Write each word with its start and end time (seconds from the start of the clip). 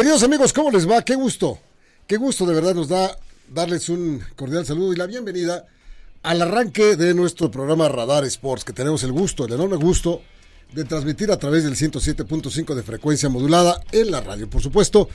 Queridos 0.00 0.22
amigos, 0.22 0.54
¿cómo 0.54 0.70
les 0.70 0.88
va? 0.88 1.02
Qué 1.02 1.14
gusto, 1.14 1.58
qué 2.06 2.16
gusto 2.16 2.46
de 2.46 2.54
verdad 2.54 2.74
nos 2.74 2.88
da 2.88 3.18
darles 3.52 3.90
un 3.90 4.24
cordial 4.34 4.64
saludo 4.64 4.94
y 4.94 4.96
la 4.96 5.04
bienvenida 5.04 5.66
al 6.22 6.40
arranque 6.40 6.96
de 6.96 7.12
nuestro 7.12 7.50
programa 7.50 7.86
Radar 7.86 8.24
Sports, 8.24 8.64
que 8.64 8.72
tenemos 8.72 9.02
el 9.02 9.12
gusto, 9.12 9.44
el 9.44 9.52
enorme 9.52 9.76
gusto 9.76 10.22
de 10.72 10.84
transmitir 10.84 11.30
a 11.30 11.36
través 11.36 11.64
del 11.64 11.76
107.5 11.76 12.74
de 12.74 12.82
frecuencia 12.82 13.28
modulada 13.28 13.82
en 13.92 14.10
la 14.10 14.22
radio, 14.22 14.48
por 14.48 14.62
supuesto, 14.62 15.06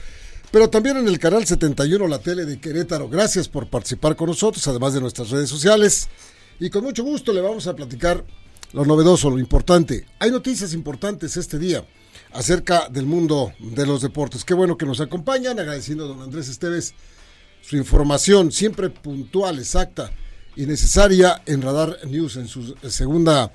pero 0.52 0.70
también 0.70 0.98
en 0.98 1.08
el 1.08 1.18
canal 1.18 1.44
71, 1.44 2.06
la 2.06 2.20
tele 2.20 2.44
de 2.44 2.60
Querétaro. 2.60 3.08
Gracias 3.08 3.48
por 3.48 3.66
participar 3.66 4.14
con 4.14 4.28
nosotros, 4.28 4.68
además 4.68 4.94
de 4.94 5.00
nuestras 5.00 5.30
redes 5.30 5.50
sociales. 5.50 6.08
Y 6.60 6.70
con 6.70 6.84
mucho 6.84 7.02
gusto 7.02 7.32
le 7.32 7.40
vamos 7.40 7.66
a 7.66 7.74
platicar 7.74 8.24
lo 8.72 8.84
novedoso, 8.84 9.30
lo 9.30 9.38
importante. 9.38 10.06
Hay 10.18 10.30
noticias 10.30 10.72
importantes 10.74 11.36
este 11.36 11.58
día 11.58 11.84
acerca 12.32 12.88
del 12.88 13.06
mundo 13.06 13.52
de 13.58 13.86
los 13.86 14.02
deportes. 14.02 14.44
Qué 14.44 14.54
bueno 14.54 14.76
que 14.76 14.86
nos 14.86 15.00
acompañan, 15.00 15.58
agradeciendo 15.58 16.04
a 16.04 16.08
don 16.08 16.22
Andrés 16.22 16.48
Esteves 16.48 16.94
su 17.62 17.76
información 17.76 18.52
siempre 18.52 18.90
puntual, 18.90 19.58
exacta 19.58 20.10
y 20.54 20.66
necesaria 20.66 21.42
en 21.46 21.62
Radar 21.62 21.98
News 22.06 22.36
en 22.36 22.48
su 22.48 22.74
segunda 22.88 23.52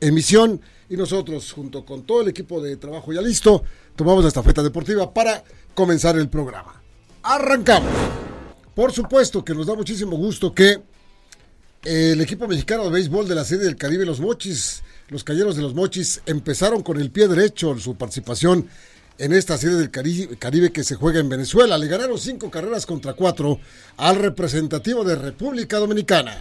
emisión. 0.00 0.60
Y 0.88 0.96
nosotros, 0.96 1.52
junto 1.52 1.84
con 1.84 2.02
todo 2.02 2.22
el 2.22 2.28
equipo 2.28 2.60
de 2.60 2.76
trabajo 2.76 3.12
ya 3.12 3.22
listo, 3.22 3.62
tomamos 3.96 4.24
la 4.24 4.28
estafeta 4.28 4.62
deportiva 4.62 5.12
para 5.12 5.42
comenzar 5.74 6.16
el 6.16 6.28
programa. 6.28 6.82
Arrancamos. 7.22 7.92
Por 8.74 8.92
supuesto 8.92 9.44
que 9.44 9.54
nos 9.54 9.66
da 9.66 9.74
muchísimo 9.74 10.16
gusto 10.16 10.54
que 10.54 10.82
el 11.84 12.20
equipo 12.20 12.46
mexicano 12.46 12.84
de 12.84 12.90
béisbol 12.90 13.26
de 13.26 13.34
la 13.34 13.44
Serie 13.44 13.64
del 13.64 13.76
Caribe, 13.76 14.06
los 14.06 14.20
Mochis, 14.20 14.82
los 15.08 15.24
Cayeros 15.24 15.56
de 15.56 15.62
los 15.62 15.74
Mochis, 15.74 16.22
empezaron 16.26 16.82
con 16.82 17.00
el 17.00 17.10
pie 17.10 17.26
derecho 17.26 17.76
su 17.78 17.96
participación 17.96 18.68
en 19.18 19.32
esta 19.32 19.58
Serie 19.58 19.76
del 19.76 19.90
Caribe 19.90 20.72
que 20.72 20.84
se 20.84 20.94
juega 20.94 21.18
en 21.18 21.28
Venezuela. 21.28 21.76
Le 21.78 21.88
ganaron 21.88 22.18
cinco 22.18 22.50
carreras 22.50 22.86
contra 22.86 23.14
cuatro 23.14 23.58
al 23.96 24.16
representativo 24.16 25.02
de 25.04 25.16
República 25.16 25.78
Dominicana. 25.78 26.36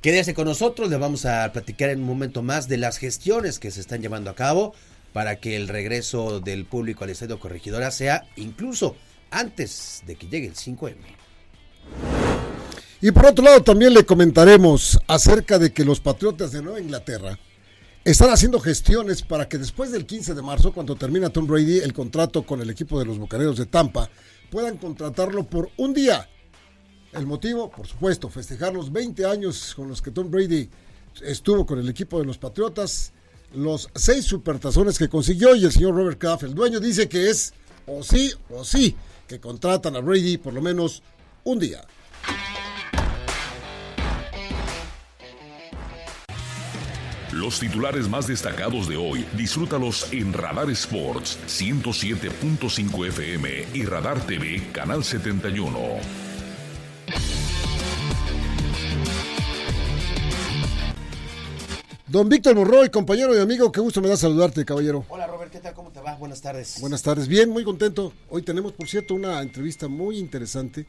Quédese 0.00 0.34
con 0.34 0.46
nosotros, 0.46 0.88
le 0.88 0.96
vamos 0.96 1.26
a 1.26 1.52
platicar 1.52 1.90
en 1.90 2.00
un 2.00 2.06
momento 2.06 2.42
más 2.42 2.68
de 2.68 2.76
las 2.76 2.98
gestiones 2.98 3.58
que 3.58 3.70
se 3.70 3.80
están 3.80 4.00
llevando 4.00 4.30
a 4.30 4.34
cabo 4.34 4.74
para 5.12 5.36
que 5.36 5.56
el 5.56 5.68
regreso 5.68 6.40
del 6.40 6.64
público 6.64 7.04
al 7.04 7.10
Estadio 7.10 7.38
Corregidora 7.38 7.90
sea 7.90 8.26
incluso 8.36 8.96
antes 9.30 10.02
de 10.06 10.16
que 10.16 10.28
llegue 10.28 10.46
el 10.46 10.54
5M. 10.54 10.96
Y 13.04 13.10
por 13.10 13.26
otro 13.26 13.44
lado 13.44 13.64
también 13.64 13.94
le 13.94 14.06
comentaremos 14.06 14.96
acerca 15.08 15.58
de 15.58 15.72
que 15.72 15.84
los 15.84 15.98
Patriotas 15.98 16.52
de 16.52 16.62
Nueva 16.62 16.80
Inglaterra 16.80 17.36
están 18.04 18.30
haciendo 18.30 18.60
gestiones 18.60 19.22
para 19.22 19.48
que 19.48 19.58
después 19.58 19.90
del 19.90 20.06
15 20.06 20.34
de 20.34 20.42
marzo, 20.42 20.72
cuando 20.72 20.94
termina 20.94 21.28
Tom 21.28 21.48
Brady 21.48 21.78
el 21.78 21.92
contrato 21.92 22.44
con 22.44 22.60
el 22.60 22.70
equipo 22.70 23.00
de 23.00 23.04
los 23.04 23.18
Bucaneros 23.18 23.58
de 23.58 23.66
Tampa, 23.66 24.08
puedan 24.52 24.76
contratarlo 24.76 25.42
por 25.42 25.68
un 25.78 25.92
día. 25.92 26.28
El 27.12 27.26
motivo, 27.26 27.72
por 27.72 27.88
supuesto, 27.88 28.28
festejar 28.28 28.72
los 28.72 28.92
20 28.92 29.26
años 29.26 29.74
con 29.74 29.88
los 29.88 30.00
que 30.00 30.12
Tom 30.12 30.30
Brady 30.30 30.70
estuvo 31.22 31.66
con 31.66 31.80
el 31.80 31.88
equipo 31.88 32.20
de 32.20 32.26
los 32.26 32.38
Patriotas, 32.38 33.12
los 33.52 33.90
seis 33.96 34.24
supertazones 34.24 34.96
que 34.96 35.08
consiguió 35.08 35.56
y 35.56 35.64
el 35.64 35.72
señor 35.72 35.96
Robert 35.96 36.20
Kraft, 36.20 36.44
el 36.44 36.54
dueño, 36.54 36.78
dice 36.78 37.08
que 37.08 37.30
es 37.30 37.52
o 37.84 38.04
sí 38.04 38.32
o 38.48 38.64
sí 38.64 38.94
que 39.26 39.40
contratan 39.40 39.96
a 39.96 40.00
Brady 40.00 40.38
por 40.38 40.54
lo 40.54 40.62
menos 40.62 41.02
un 41.42 41.58
día. 41.58 41.84
Los 47.42 47.58
titulares 47.58 48.08
más 48.08 48.28
destacados 48.28 48.86
de 48.86 48.96
hoy, 48.96 49.26
disfrútalos 49.36 50.12
en 50.12 50.32
Radar 50.32 50.70
Sports 50.70 51.36
107.5 51.48 53.08
FM 53.08 53.66
y 53.74 53.84
Radar 53.84 54.24
TV 54.24 54.62
Canal 54.70 55.02
71. 55.02 55.76
Don 62.06 62.28
Víctor 62.28 62.54
Morroy, 62.54 62.90
compañero 62.90 63.36
y 63.36 63.40
amigo, 63.40 63.72
qué 63.72 63.80
gusto 63.80 64.00
me 64.00 64.06
da 64.06 64.16
saludarte, 64.16 64.64
caballero. 64.64 65.04
Hola 65.08 65.26
Robert, 65.26 65.50
¿qué 65.50 65.58
tal? 65.58 65.74
¿Cómo 65.74 65.90
te 65.90 66.00
va? 66.00 66.14
Buenas 66.14 66.40
tardes. 66.40 66.80
Buenas 66.80 67.02
tardes, 67.02 67.26
bien, 67.26 67.50
muy 67.50 67.64
contento. 67.64 68.12
Hoy 68.30 68.42
tenemos, 68.42 68.70
por 68.70 68.86
cierto, 68.86 69.16
una 69.16 69.42
entrevista 69.42 69.88
muy 69.88 70.16
interesante 70.20 70.86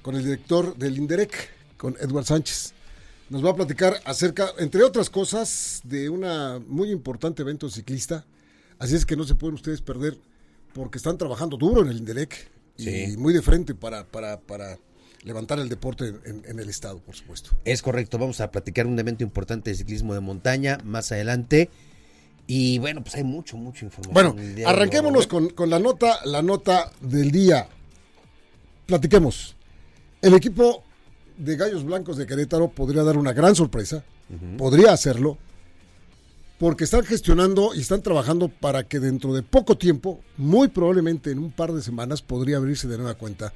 con 0.00 0.16
el 0.16 0.24
director 0.24 0.74
del 0.78 0.96
INDEREC, 0.96 1.50
con 1.76 1.94
Edward 2.00 2.24
Sánchez 2.24 2.73
nos 3.34 3.44
va 3.44 3.50
a 3.50 3.56
platicar 3.56 4.00
acerca, 4.04 4.50
entre 4.58 4.84
otras 4.84 5.10
cosas, 5.10 5.80
de 5.82 6.08
una 6.08 6.60
muy 6.68 6.92
importante 6.92 7.42
evento 7.42 7.68
ciclista. 7.68 8.24
Así 8.78 8.94
es 8.94 9.04
que 9.04 9.16
no 9.16 9.24
se 9.24 9.34
pueden 9.34 9.56
ustedes 9.56 9.80
perder 9.80 10.16
porque 10.72 10.98
están 10.98 11.18
trabajando 11.18 11.56
duro 11.56 11.82
en 11.82 11.88
el 11.88 11.96
Indelec 11.96 12.48
y 12.76 13.16
muy 13.16 13.34
de 13.34 13.42
frente 13.42 13.74
para, 13.74 14.04
para, 14.04 14.40
para 14.40 14.78
levantar 15.24 15.58
el 15.58 15.68
deporte 15.68 16.14
en, 16.24 16.60
el 16.60 16.68
estado, 16.68 17.00
por 17.00 17.16
supuesto. 17.16 17.50
Es 17.64 17.82
correcto, 17.82 18.18
vamos 18.18 18.40
a 18.40 18.52
platicar 18.52 18.86
un 18.86 18.96
evento 19.00 19.24
importante 19.24 19.70
de 19.70 19.76
ciclismo 19.76 20.14
de 20.14 20.20
montaña 20.20 20.78
más 20.84 21.10
adelante. 21.10 21.70
Y 22.46 22.78
bueno, 22.78 23.02
pues 23.02 23.16
hay 23.16 23.24
mucho, 23.24 23.56
mucho 23.56 23.84
información. 23.84 24.36
Bueno, 24.36 24.68
arranquémonos 24.68 25.26
con, 25.26 25.48
con 25.50 25.70
la 25.70 25.80
nota, 25.80 26.20
la 26.24 26.40
nota 26.40 26.92
del 27.00 27.32
día. 27.32 27.66
Platiquemos. 28.86 29.56
El 30.22 30.34
equipo 30.34 30.84
de 31.36 31.56
Gallos 31.56 31.84
Blancos 31.84 32.16
de 32.16 32.26
Querétaro 32.26 32.68
podría 32.68 33.02
dar 33.02 33.16
una 33.16 33.32
gran 33.32 33.54
sorpresa, 33.54 34.04
podría 34.56 34.92
hacerlo, 34.92 35.38
porque 36.58 36.84
están 36.84 37.04
gestionando 37.04 37.74
y 37.74 37.80
están 37.80 38.02
trabajando 38.02 38.48
para 38.48 38.84
que 38.84 39.00
dentro 39.00 39.34
de 39.34 39.42
poco 39.42 39.76
tiempo, 39.76 40.20
muy 40.36 40.68
probablemente 40.68 41.30
en 41.30 41.38
un 41.38 41.50
par 41.50 41.72
de 41.72 41.82
semanas, 41.82 42.22
podría 42.22 42.58
abrirse 42.58 42.88
de 42.88 42.96
nueva 42.96 43.14
cuenta 43.14 43.52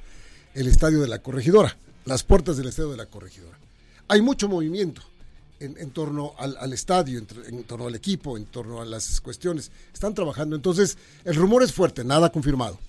el 0.53 0.67
estadio 0.67 0.99
de 0.99 1.07
la 1.07 1.19
corregidora, 1.19 1.77
las 2.05 2.23
puertas 2.23 2.57
del 2.57 2.67
estadio 2.67 2.91
de 2.91 2.97
la 2.97 3.05
corregidora. 3.05 3.57
Hay 4.07 4.21
mucho 4.21 4.49
movimiento 4.49 5.01
en, 5.59 5.91
torno 5.91 6.33
al, 6.37 6.73
estadio, 6.73 7.19
en, 7.19 7.27
en, 7.47 7.63
torno 7.63 7.87
al 7.87 7.95
equipo, 7.95 8.37
en 8.37 8.45
torno 8.45 8.81
a 8.81 8.85
las 8.85 9.21
cuestiones. 9.21 9.71
Están 9.93 10.13
trabajando, 10.13 10.55
entonces 10.55 10.97
el 11.25 11.35
rumor 11.35 11.63
es 11.63 11.73
fuerte, 11.73 12.03
nada 12.03 12.31
confirmado, 12.31 12.79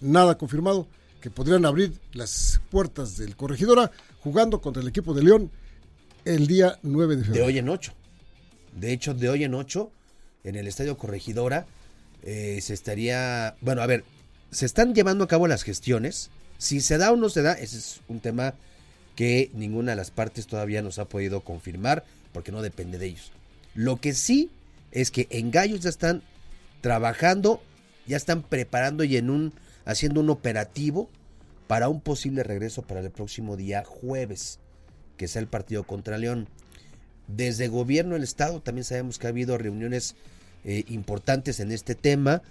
nada 0.00 0.36
confirmado 0.36 0.86
que 1.20 1.30
podrían 1.30 1.64
abrir 1.66 1.92
las 2.12 2.60
puertas 2.70 3.16
del 3.16 3.36
Corregidora 3.36 3.90
jugando 4.26 4.60
contra 4.60 4.82
el 4.82 4.88
equipo 4.88 5.14
de 5.14 5.22
León 5.22 5.52
el 6.24 6.48
día 6.48 6.80
9 6.82 7.14
de 7.14 7.22
febrero. 7.22 7.44
De 7.44 7.48
hoy 7.48 7.58
en 7.58 7.68
8. 7.68 7.92
De 8.74 8.92
hecho, 8.92 9.14
de 9.14 9.28
hoy 9.28 9.44
en 9.44 9.54
8, 9.54 9.88
en 10.42 10.56
el 10.56 10.66
Estadio 10.66 10.98
Corregidora, 10.98 11.64
eh, 12.24 12.58
se 12.60 12.74
estaría... 12.74 13.54
Bueno, 13.60 13.82
a 13.82 13.86
ver, 13.86 14.02
se 14.50 14.66
están 14.66 14.96
llevando 14.96 15.22
a 15.22 15.28
cabo 15.28 15.46
las 15.46 15.62
gestiones. 15.62 16.30
Si 16.58 16.80
se 16.80 16.98
da 16.98 17.12
o 17.12 17.16
no 17.16 17.28
se 17.28 17.42
da, 17.42 17.52
ese 17.52 17.78
es 17.78 18.00
un 18.08 18.18
tema 18.18 18.54
que 19.14 19.52
ninguna 19.54 19.92
de 19.92 19.96
las 19.96 20.10
partes 20.10 20.48
todavía 20.48 20.82
nos 20.82 20.98
ha 20.98 21.04
podido 21.04 21.42
confirmar 21.42 22.02
porque 22.32 22.50
no 22.50 22.62
depende 22.62 22.98
de 22.98 23.06
ellos. 23.06 23.30
Lo 23.76 24.00
que 24.00 24.12
sí 24.12 24.50
es 24.90 25.12
que 25.12 25.28
en 25.30 25.52
Gallos 25.52 25.82
ya 25.82 25.90
están 25.90 26.24
trabajando, 26.80 27.62
ya 28.08 28.16
están 28.16 28.42
preparando 28.42 29.04
y 29.04 29.18
en 29.18 29.30
un 29.30 29.52
haciendo 29.84 30.18
un 30.18 30.30
operativo 30.30 31.08
para 31.66 31.88
un 31.88 32.00
posible 32.00 32.42
regreso 32.42 32.82
para 32.82 33.00
el 33.00 33.10
próximo 33.10 33.56
día 33.56 33.84
jueves, 33.84 34.60
que 35.16 35.28
sea 35.28 35.40
el 35.40 35.48
partido 35.48 35.84
contra 35.84 36.18
León. 36.18 36.48
Desde 37.28 37.68
gobierno 37.68 38.14
del 38.14 38.22
estado 38.22 38.60
también 38.60 38.84
sabemos 38.84 39.18
que 39.18 39.26
ha 39.26 39.30
habido 39.30 39.58
reuniones 39.58 40.14
eh, 40.64 40.84
importantes 40.88 41.60
en 41.60 41.72
este 41.72 41.94
tema. 41.94 42.42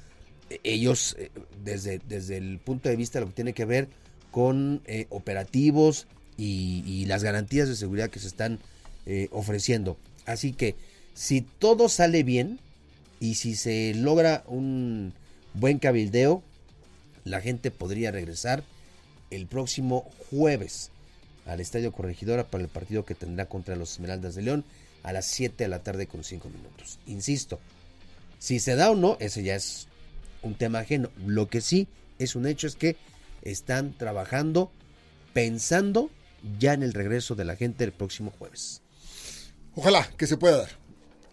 Ellos, 0.63 1.15
eh, 1.17 1.31
desde, 1.63 1.99
desde 2.07 2.37
el 2.37 2.59
punto 2.59 2.89
de 2.89 2.95
vista 2.95 3.19
de 3.19 3.25
lo 3.25 3.29
que 3.29 3.35
tiene 3.35 3.53
que 3.53 3.65
ver 3.65 3.87
con 4.31 4.81
eh, 4.85 5.07
operativos 5.09 6.07
y, 6.37 6.83
y, 6.85 7.05
las 7.05 7.23
garantías 7.23 7.69
de 7.69 7.75
seguridad 7.75 8.09
que 8.09 8.19
se 8.19 8.27
están 8.27 8.59
ofreciendo. 9.29 9.97
Así 10.25 10.51
que 10.51 10.75
si 11.13 11.41
todo 11.41 11.89
sale 11.89 12.23
bien 12.23 12.59
y 13.19 13.35
si 13.35 13.55
se 13.55 13.93
logra 13.93 14.43
un 14.47 15.13
buen 15.53 15.77
cabildeo, 15.77 16.41
la 17.23 17.39
gente 17.39 17.69
podría 17.69 18.09
regresar 18.09 18.63
el 19.31 19.47
próximo 19.47 20.11
jueves 20.29 20.91
al 21.45 21.59
Estadio 21.59 21.91
Corregidora 21.91 22.45
para 22.45 22.63
el 22.63 22.69
partido 22.69 23.05
que 23.05 23.15
tendrá 23.15 23.45
contra 23.47 23.75
los 23.75 23.93
Esmeraldas 23.93 24.35
de 24.35 24.41
León 24.41 24.65
a 25.03 25.13
las 25.13 25.25
7 25.27 25.63
de 25.63 25.67
la 25.67 25.83
tarde 25.83 26.07
con 26.07 26.23
5 26.23 26.49
minutos. 26.49 26.99
Insisto, 27.05 27.59
Si 28.39 28.59
se 28.59 28.75
da 28.75 28.91
o 28.91 28.95
no, 28.95 29.17
ese 29.19 29.43
ya 29.43 29.55
es 29.55 29.87
un 30.41 30.55
tema 30.55 30.79
ajeno. 30.79 31.09
Lo 31.25 31.47
que 31.47 31.61
sí 31.61 31.87
es 32.19 32.35
un 32.35 32.45
hecho 32.45 32.67
es 32.67 32.75
que 32.75 32.95
están 33.41 33.93
trabajando 33.93 34.71
pensando 35.33 36.09
ya 36.59 36.73
en 36.73 36.83
el 36.83 36.93
regreso 36.93 37.35
de 37.35 37.45
la 37.45 37.55
gente 37.55 37.83
el 37.83 37.91
próximo 37.91 38.31
jueves. 38.37 38.81
Ojalá 39.75 40.07
que 40.17 40.27
se 40.27 40.37
pueda 40.37 40.57
dar. 40.57 40.69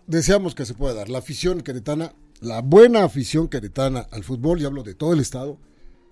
Deseamos 0.07 0.55
que 0.55 0.65
se 0.65 0.75
pueda 0.75 0.95
dar. 0.95 1.09
La 1.09 1.19
afición 1.19 1.61
queretana, 1.61 2.15
la 2.41 2.61
buena 2.61 3.05
afición 3.05 3.49
queretana 3.49 4.07
al 4.11 4.25
fútbol, 4.25 4.61
y 4.61 4.65
hablo 4.65 4.83
de 4.83 4.95
todo 4.95 5.13
el 5.13 5.21
estado, 5.21 5.59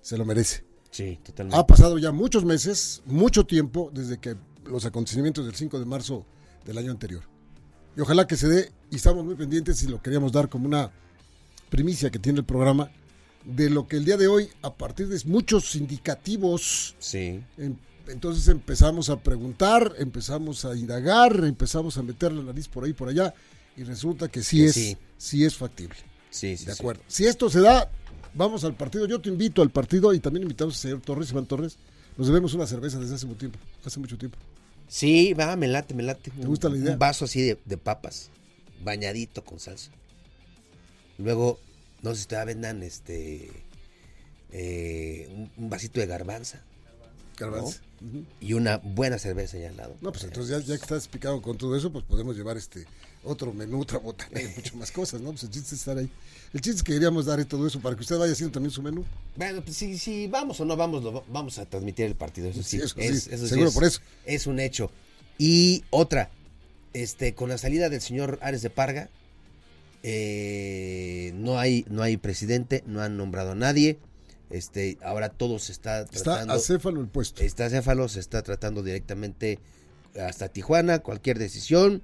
se 0.01 0.17
lo 0.17 0.25
merece. 0.25 0.70
Sí, 0.91 1.19
totalmente. 1.23 1.57
Ha 1.59 1.67
pasado 1.67 1.99
ya 1.99 2.13
muchos 2.13 2.45
meses, 2.45 3.03
mucho 3.07 3.45
tiempo, 3.45 3.91
desde 3.95 4.19
que 4.19 4.37
los 4.65 4.85
acontecimientos 4.85 5.45
del 5.47 5.55
5 5.55 5.79
de 5.79 5.85
marzo 5.85 6.25
del 6.65 6.79
año 6.79 6.91
anterior. 6.91 7.23
Y 7.97 8.01
ojalá 8.01 8.27
que 8.27 8.37
se 8.37 8.49
dé, 8.49 8.73
y 8.91 8.97
estamos 8.97 9.25
muy 9.25 9.35
pendientes 9.35 9.83
y 9.83 9.89
lo 9.89 10.01
queríamos 10.03 10.33
dar 10.33 10.49
como 10.49 10.67
una 10.67 10.91
primicia 11.69 12.11
que 12.11 12.19
tiene 12.19 12.41
el 12.41 12.45
programa, 12.45 12.91
de 13.45 13.71
lo 13.71 13.87
que 13.89 13.97
el 13.97 14.05
día 14.05 14.17
de 14.17 14.29
hoy, 14.29 14.49
a 14.63 14.75
partir 14.75 15.09
de 15.09 15.21
muchos 15.27 15.75
indicativos, 15.75 16.95
Sí. 16.99 17.43
em- 17.57 17.77
entonces 18.09 18.49
empezamos 18.49 19.09
a 19.09 19.21
preguntar, 19.23 19.95
empezamos 19.99 20.65
a 20.65 20.77
indagar, 20.77 21.45
empezamos 21.45 21.97
a 21.97 22.03
meter 22.03 22.33
la 22.33 22.43
nariz 22.43 22.69
por 22.69 22.85
ahí 22.85 22.93
por 22.93 23.09
allá, 23.09 23.33
y 23.77 23.85
resulta 23.85 24.29
que 24.29 24.43
sí 24.43 24.59
Que 24.59 24.65
es, 24.67 24.75
sí. 24.75 24.97
sí 25.17 25.45
es 25.45 25.57
factible. 25.57 25.97
Sí, 26.31 26.57
sí. 26.57 26.67
De 26.67 26.75
sí. 26.75 26.81
acuerdo. 26.81 27.03
Si 27.09 27.25
esto 27.27 27.49
se 27.49 27.61
da, 27.61 27.91
vamos 28.35 28.65
al 28.65 28.75
partido. 28.75 29.07
Yo 29.07 29.21
te 29.21 29.29
invito 29.29 29.63
al 29.63 29.71
partido 29.71 30.13
y 30.13 30.21
también 30.21 30.43
invitamos 30.43 30.75
al 30.75 30.81
señor 30.81 31.01
Torres, 31.01 31.31
Iván 31.31 31.47
Torres. 31.47 31.77
Nos 32.17 32.27
debemos 32.27 32.55
una 32.55 32.67
cerveza 32.67 32.99
desde 32.99 33.15
hace 33.15 33.27
mucho 33.27 33.39
tiempo. 33.39 33.59
Hace 33.85 34.01
mucho 34.01 34.19
tiempo. 34.19 34.39
Sí, 34.89 35.35
va, 35.35 35.57
me 35.57 35.69
late, 35.69 35.95
me 35.95 36.03
late. 36.03 36.31
¿Te 36.31 36.47
gusta 36.47 36.69
la 36.69 36.77
idea? 36.77 36.93
Un 36.93 36.99
vaso 36.99 37.25
así 37.25 37.41
de, 37.41 37.59
de 37.65 37.77
papas, 37.77 38.31
bañadito 38.83 39.45
con 39.45 39.61
salsa. 39.61 39.91
Luego, 41.19 41.61
no 42.03 42.15
sé 42.15 42.23
si 42.23 42.27
te 42.27 42.45
vendan 42.45 42.83
este 42.83 43.51
eh, 44.53 45.29
un, 45.33 45.51
un 45.57 45.71
vasito 45.71 46.01
de 46.01 46.07
garbanza 46.07 46.63
Garbanzo. 47.41 47.79
Y 48.41 48.53
una 48.55 48.79
buena 48.79 49.19
cerveza 49.19 49.57
allá 49.57 49.69
al 49.71 49.77
lado. 49.77 49.97
No, 50.01 50.11
pues 50.13 50.25
entonces 50.25 50.51
ya, 50.51 50.59
ya 50.61 50.77
que 50.77 50.83
estás 50.83 50.99
explicado 51.05 51.43
con 51.43 51.59
todo 51.59 51.77
eso, 51.77 51.91
pues 51.93 52.05
podemos 52.05 52.37
llevar 52.37 52.57
este 52.57 52.87
otro 53.23 53.53
menú, 53.53 53.83
otra 53.83 53.99
botana 53.99 54.41
y 54.41 54.47
muchas 54.57 54.75
más 54.75 54.91
cosas, 54.91 55.21
¿no? 55.21 55.31
Pues 55.31 55.43
el 55.43 55.51
chiste 55.51 55.75
es 55.75 55.81
estar 55.81 55.99
ahí. 55.99 56.09
El 56.55 56.61
chiste 56.61 56.79
es 56.79 56.83
que 56.83 56.93
queríamos 56.95 57.27
dar 57.27 57.45
todo 57.45 57.67
eso 57.67 57.79
para 57.81 57.95
que 57.97 58.01
usted 58.03 58.17
vaya 58.19 58.33
haciendo 58.33 58.53
también 58.55 58.71
su 58.71 58.83
menú. 58.83 59.05
Bueno, 59.37 59.63
pues 59.63 59.77
si, 59.77 59.99
si 59.99 60.27
vamos 60.29 60.59
o 60.61 60.65
no 60.65 60.77
vamos, 60.77 61.03
lo 61.05 61.13
va- 61.13 61.23
vamos 61.29 61.59
a 61.59 61.67
transmitir 61.67 62.07
el 62.07 62.15
partido, 62.15 62.49
eso 62.49 62.63
sí. 62.63 62.79
Sí, 62.79 62.83
eso 62.85 62.95
sí, 62.97 63.03
es, 63.03 63.27
eso 63.29 63.45
sí 63.45 63.49
seguro 63.51 63.69
es- 63.69 63.75
por 63.75 63.85
eso. 63.85 64.01
Es 64.25 64.47
un 64.47 64.59
hecho. 64.61 64.91
Y 65.39 65.85
otra, 65.91 66.31
este, 66.95 67.35
con 67.35 67.49
la 67.51 67.59
salida 67.59 67.89
del 67.91 68.01
señor 68.01 68.39
Ares 68.43 68.63
de 68.63 68.71
Parga, 68.71 69.11
eh, 70.03 71.33
no 71.35 71.59
hay, 71.59 71.85
no 71.91 72.03
hay 72.03 72.17
presidente, 72.17 72.83
no 72.87 73.03
han 73.03 73.17
nombrado 73.17 73.53
a 73.53 73.55
nadie. 73.55 73.99
Este, 74.51 74.99
ahora 75.03 75.29
todo 75.29 75.59
se 75.59 75.73
está 75.73 76.01
Está 76.03 76.23
tratando. 76.25 76.55
acéfalo 76.55 77.01
el 77.01 77.07
puesto. 77.09 77.43
Está 77.43 77.71
Céfalo, 77.71 78.09
se 78.09 78.21
está 78.21 78.43
tratando 78.43 78.83
directamente 78.83 79.59
hasta 80.21 80.49
Tijuana, 80.49 80.99
cualquier 81.01 81.39
decisión 81.39 82.03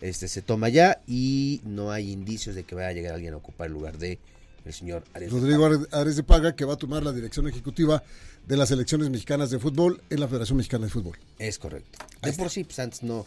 este 0.00 0.26
se 0.28 0.42
toma 0.42 0.68
ya 0.68 1.00
y 1.06 1.60
no 1.64 1.92
hay 1.92 2.10
indicios 2.10 2.54
de 2.56 2.64
que 2.64 2.74
vaya 2.74 2.88
a 2.88 2.92
llegar 2.92 3.14
alguien 3.14 3.32
a 3.32 3.36
ocupar 3.38 3.68
el 3.68 3.72
lugar 3.72 3.96
de 3.96 4.18
el 4.64 4.72
señor 4.74 5.04
Ares 5.14 5.32
de 5.32 5.38
Rodrigo 5.40 5.60
Parga. 5.62 5.76
Ares- 5.76 5.94
Ares 5.94 6.16
de 6.16 6.22
Paga, 6.24 6.56
que 6.56 6.64
va 6.64 6.74
a 6.74 6.76
tomar 6.76 7.02
la 7.04 7.12
dirección 7.12 7.46
ejecutiva 7.48 8.02
de 8.46 8.56
las 8.56 8.68
selecciones 8.70 9.08
mexicanas 9.08 9.50
de 9.50 9.58
fútbol 9.58 10.02
en 10.10 10.20
la 10.20 10.26
Federación 10.28 10.56
Mexicana 10.58 10.86
de 10.86 10.90
Fútbol. 10.90 11.16
Es 11.38 11.58
correcto. 11.58 11.98
Ahí 12.22 12.32
De 12.32 12.36
por 12.36 12.50
sí, 12.50 12.64
pues 12.64 12.78
antes 12.80 13.02
no, 13.02 13.24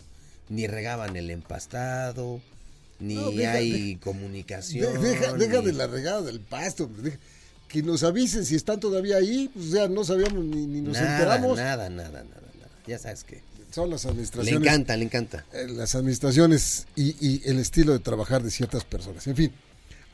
ni 0.50 0.68
regaban 0.68 1.16
el 1.16 1.30
empastado, 1.32 2.42
ni 3.00 3.16
No, 3.16 3.32
deja- 3.32 3.54
hay 3.54 3.94
De- 3.96 4.00
comunicación. 4.00 5.02
deja, 5.02 5.34
deja 5.34 5.60
ni- 5.62 5.66
de 5.68 5.74
la 5.74 5.88
regada 5.88 6.22
del 6.22 6.40
pasto, 6.42 6.84
hombre, 6.86 7.02
deja- 7.04 7.18
que 7.68 7.84
nos 7.84 8.04
avisen 8.04 8.46
si 8.46 8.56
están 8.56 8.80
todavía 8.80 9.18
ahí, 9.18 9.50
pues 9.54 9.72
ya 9.72 9.88
no 9.88 10.04
sabíamos 10.04 10.44
ni, 10.46 10.66
ni 10.66 10.82
nos 10.82 10.94
nada, 10.94 11.14
enteramos. 11.18 11.58
Nada, 11.58 11.90
nada, 11.90 12.10
nada, 12.10 12.24
nada. 12.60 12.70
Ya 12.88 12.98
sabes 12.98 13.24
que 13.24 13.42
Son 13.72 13.90
las 13.90 14.06
le 14.06 14.12
administraciones. 14.12 14.62
encanta, 14.62 14.96
le 14.98 15.04
encanta. 15.06 15.46
eh, 15.54 15.68
Las 15.70 15.94
administraciones 15.96 16.88
y, 16.96 17.16
y 17.26 17.42
el 17.46 17.60
estilo 17.60 17.92
de 17.94 18.00
trabajar 18.00 18.42
de 18.44 18.52
ciertas 18.52 18.84
personas. 18.86 19.28
En 19.28 19.36
fin, 19.36 19.52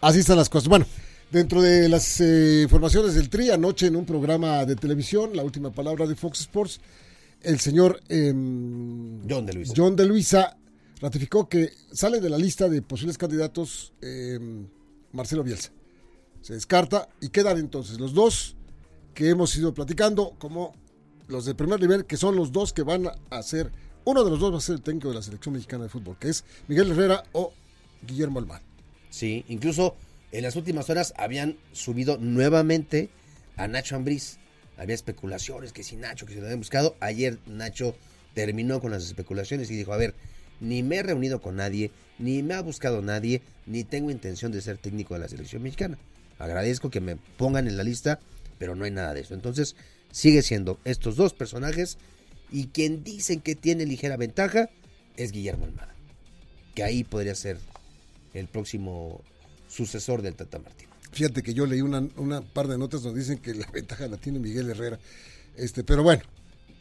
así 0.02 0.20
están 0.20 0.38
las 0.38 0.50
cosas. 0.50 0.68
Bueno, 0.68 0.86
dentro 1.32 1.62
de 1.62 1.88
las 1.90 2.20
eh, 2.22 2.62
informaciones 2.64 3.14
del 3.14 3.30
TRI, 3.30 3.52
anoche 3.52 3.86
en 3.88 3.96
un 3.96 4.06
programa 4.06 4.66
de 4.66 4.76
televisión, 4.76 5.36
la 5.36 5.44
última 5.44 5.72
palabra 5.72 6.08
de 6.08 6.16
Fox 6.16 6.40
Sports, 6.42 6.80
el 7.44 7.60
señor 7.60 8.02
em, 8.10 9.22
John 9.30 9.46
de 9.46 9.54
Luisa. 9.54 9.74
John 9.78 9.96
de 9.96 10.06
Luisa 10.06 10.58
ratificó 11.02 11.48
que 11.50 11.72
sale 11.92 12.20
de 12.22 12.30
la 12.30 12.38
lista 12.38 12.68
de 12.70 12.82
posibles 12.82 13.18
candidatos 13.18 13.94
em, 14.02 14.66
Marcelo 15.12 15.44
Bielsa. 15.44 15.70
Se 16.44 16.54
descarta 16.54 17.08
y 17.22 17.30
quedan 17.30 17.58
entonces 17.58 18.02
los 18.02 18.14
dos 18.14 18.58
que 19.14 19.30
hemos 19.30 19.56
ido 19.56 19.74
platicando 19.74 20.36
como 20.40 20.76
los 21.30 21.46
de 21.46 21.56
primer 21.56 21.80
nivel, 21.80 22.06
que 22.06 22.18
son 22.18 22.36
los 22.36 22.52
dos 22.52 22.74
que 22.74 22.84
van 22.84 23.10
a 23.30 23.44
ser, 23.44 23.72
uno 24.04 24.26
de 24.26 24.30
los 24.30 24.42
dos 24.42 24.52
va 24.52 24.58
a 24.58 24.62
ser 24.62 24.76
el 24.76 24.82
técnico 24.82 25.08
de 25.08 25.16
la 25.16 25.22
selección 25.22 25.54
mexicana 25.54 25.84
de 25.86 25.90
fútbol, 25.90 26.18
que 26.20 26.28
es 26.28 26.44
Miguel 26.68 26.92
Herrera 26.92 27.24
o 27.32 27.54
Guillermo 28.06 28.40
Almán. 28.40 28.62
Sí, 29.10 29.46
incluso 29.48 29.96
en 30.34 30.44
las 30.44 30.58
últimas 30.58 30.90
horas 30.90 31.14
habían 31.16 31.58
subido 31.72 32.18
nuevamente 32.18 33.10
a 33.56 33.70
Nacho 33.70 33.96
Ambriz. 33.96 34.38
Había 34.76 34.96
especulaciones 34.96 35.72
que 35.72 35.84
si 35.84 35.96
Nacho, 35.96 36.26
que 36.26 36.34
se 36.34 36.40
lo 36.40 36.48
habían 36.48 36.60
buscado. 36.60 36.98
Ayer 37.00 37.40
Nacho 37.46 37.96
terminó 38.34 38.82
con 38.82 38.92
las 38.92 39.06
especulaciones 39.06 39.72
y 39.72 39.78
dijo, 39.78 39.94
a 39.94 39.98
ver, 39.98 40.14
ni 40.60 40.84
me 40.84 40.98
he 40.98 41.04
reunido 41.04 41.42
con 41.42 41.56
nadie, 41.56 41.92
ni 42.20 42.44
me 42.44 42.56
ha 42.56 42.62
buscado 42.62 43.02
nadie, 43.02 43.42
ni 43.66 43.86
tengo 43.86 44.12
intención 44.12 44.52
de 44.52 44.60
ser 44.60 44.78
técnico 44.78 45.14
de 45.14 45.22
la 45.22 45.30
selección 45.30 45.64
mexicana. 45.64 45.98
Agradezco 46.40 46.90
que 46.90 47.02
me 47.02 47.16
pongan 47.16 47.68
en 47.68 47.78
la 47.78 47.84
lista, 47.84 48.20
pero 48.58 48.76
no 48.76 48.86
hay 48.86 48.92
nada 48.92 49.14
de 49.14 49.22
eso. 49.22 49.34
Entonces, 49.34 49.76
sigue 50.12 50.42
siendo 50.42 50.80
estos 50.86 51.16
dos 51.16 51.34
personajes 51.34 51.98
y 52.52 52.68
quien 52.68 53.04
dicen 53.04 53.42
que 53.42 53.56
tiene 53.56 53.86
ligera 53.86 54.18
ventaja 54.18 54.70
es 55.18 55.32
Guillermo 55.32 55.66
Almada. 55.66 55.94
Que 56.76 56.84
ahí 56.84 57.04
podría 57.04 57.36
ser 57.36 57.58
el 58.34 58.48
próximo 58.48 59.22
sucesor 59.68 60.22
del 60.22 60.36
Tata 60.36 60.60
Martino. 60.60 60.92
Fíjate 61.12 61.44
que 61.44 61.54
yo 61.54 61.66
leí 61.66 61.82
una, 61.82 62.08
una 62.18 62.42
par 62.42 62.68
de 62.68 62.78
notas 62.78 63.04
donde 63.04 63.20
dicen 63.20 63.38
que 63.38 63.54
la 63.54 63.68
ventaja 63.72 64.08
la 64.08 64.18
tiene 64.18 64.40
Miguel 64.40 64.70
Herrera. 64.70 65.00
Este, 65.56 65.84
pero 65.84 66.04
bueno, 66.04 66.24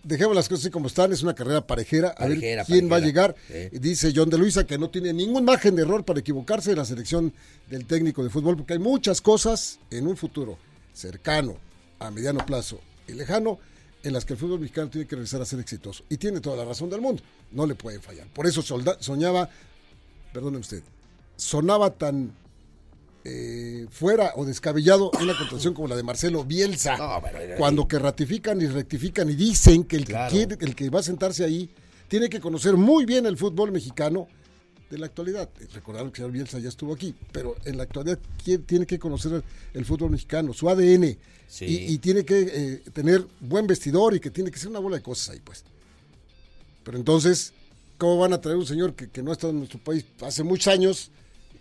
dejemos 0.03 0.35
las 0.35 0.49
cosas 0.49 0.65
así 0.65 0.71
como 0.71 0.87
están, 0.87 1.13
es 1.13 1.23
una 1.23 1.35
carrera 1.35 1.67
parejera, 1.67 2.11
a 2.11 2.15
Parejera, 2.15 2.63
ver 2.63 2.67
quién 2.67 2.91
va 2.91 2.97
a 2.97 3.01
llegar. 3.01 3.37
Sí. 3.49 3.79
Dice 3.79 4.13
John 4.15 4.31
de 4.31 4.39
Luisa 4.39 4.67
que 4.67 4.79
no 4.79 4.91
tiene 4.91 5.13
ningún 5.13 5.45
margen 5.45 5.77
de 5.77 5.83
error 5.83 6.05
para 6.05 6.21
equivocarse 6.21 6.71
en 6.71 6.79
la 6.79 6.85
selección 6.85 7.33
del 7.71 7.87
técnico 7.87 8.23
de 8.23 8.31
fútbol, 8.31 8.57
porque 8.57 8.75
hay 8.75 8.79
muchas 8.79 9.21
cosas 9.21 9.79
en 9.91 10.07
un 10.07 10.17
futuro 10.17 10.59
cercano, 10.93 11.57
a 11.99 12.11
mediano 12.11 12.45
plazo 12.45 12.81
y 13.07 13.13
lejano, 13.13 13.59
en 14.03 14.13
las 14.13 14.25
que 14.25 14.33
el 14.33 14.39
fútbol 14.39 14.61
mexicano 14.61 14.91
tiene 14.91 15.07
que 15.07 15.17
regresar 15.17 15.41
a 15.41 15.45
ser 15.45 15.61
exitoso. 15.61 16.05
Y 16.09 16.17
tiene 16.17 16.41
toda 16.41 16.57
la 16.57 16.65
razón 16.65 16.91
del 16.91 17.01
mundo, 17.01 17.23
no 17.53 17.67
le 17.67 17.75
puede 17.75 18.01
fallar. 18.01 18.27
Por 18.29 18.47
eso 18.47 18.63
soñaba, 18.63 19.49
perdone 20.33 20.59
usted, 20.59 20.83
sonaba 21.37 21.91
tan 21.91 22.33
eh, 23.25 23.87
fuera 23.91 24.33
o 24.37 24.45
descabellado 24.45 25.11
una 25.21 25.37
contratación 25.37 25.75
como 25.75 25.89
la 25.89 25.97
de 25.97 26.03
Marcelo 26.03 26.45
Bielsa. 26.45 26.97
No, 26.97 27.21
pero- 27.23 27.57
cuando 27.57 27.87
que 27.87 27.99
ratifican 27.99 28.61
y 28.61 28.67
rectifican 28.67 29.29
y 29.31 29.35
dicen 29.35 29.85
que 29.85 29.97
el 29.97 30.05
Claro. 30.05 30.33
que 30.33 30.47
quiere, 30.47 30.65
el 30.65 30.75
que 30.75 30.91
va 30.91 31.01
a 31.01 31.03
sentarse 31.03 31.45
ahí 31.45 31.71
tiene 32.09 32.29
que 32.29 32.41
conocer 32.41 32.77
muy 32.77 33.05
bien 33.07 33.25
el 33.27 33.37
fútbol 33.37 33.71
mexicano 33.73 34.27
de 34.91 34.99
la 34.99 35.07
actualidad. 35.07 35.49
Recordar 35.73 36.03
que 36.03 36.09
el 36.09 36.15
señor 36.17 36.33
Bielsa 36.33 36.59
ya 36.59 36.69
estuvo 36.69 36.93
aquí, 36.93 37.15
pero 37.33 37.57
en 37.65 37.77
la 37.79 37.85
actualidad 37.85 38.19
tiene 38.67 38.85
que 38.87 38.99
conocer 38.99 39.33
el, 39.33 39.43
el 39.73 39.85
fútbol 39.87 40.11
mexicano, 40.11 40.53
su 40.53 40.69
ADN, 40.69 41.17
Sí. 41.49 41.65
y, 41.67 41.93
y 41.95 41.99
tiene 41.99 42.25
que 42.25 42.41
eh, 42.53 42.83
tener 42.93 43.27
buen 43.41 43.67
vestidor 43.67 44.15
y 44.15 44.21
que 44.21 44.31
tiene 44.31 44.51
que 44.51 44.59
ser 44.59 44.69
una 44.69 44.79
bola 44.81 44.97
de 44.97 45.03
cosas 45.03 45.31
ahí, 45.31 45.41
pues. 45.45 45.65
Pero 46.85 46.99
entonces, 46.99 47.53
¿cómo 47.99 48.19
van 48.19 48.33
a 48.33 48.41
traer 48.41 48.57
un 48.59 48.67
señor 48.67 48.95
que, 48.95 49.09
que 49.09 49.23
no 49.23 49.31
ha 49.31 49.35
estado 49.35 49.53
en 49.53 49.59
nuestro 49.59 49.79
país 49.79 50.05
hace 50.23 50.43
muchos 50.43 50.67
años? 50.73 51.11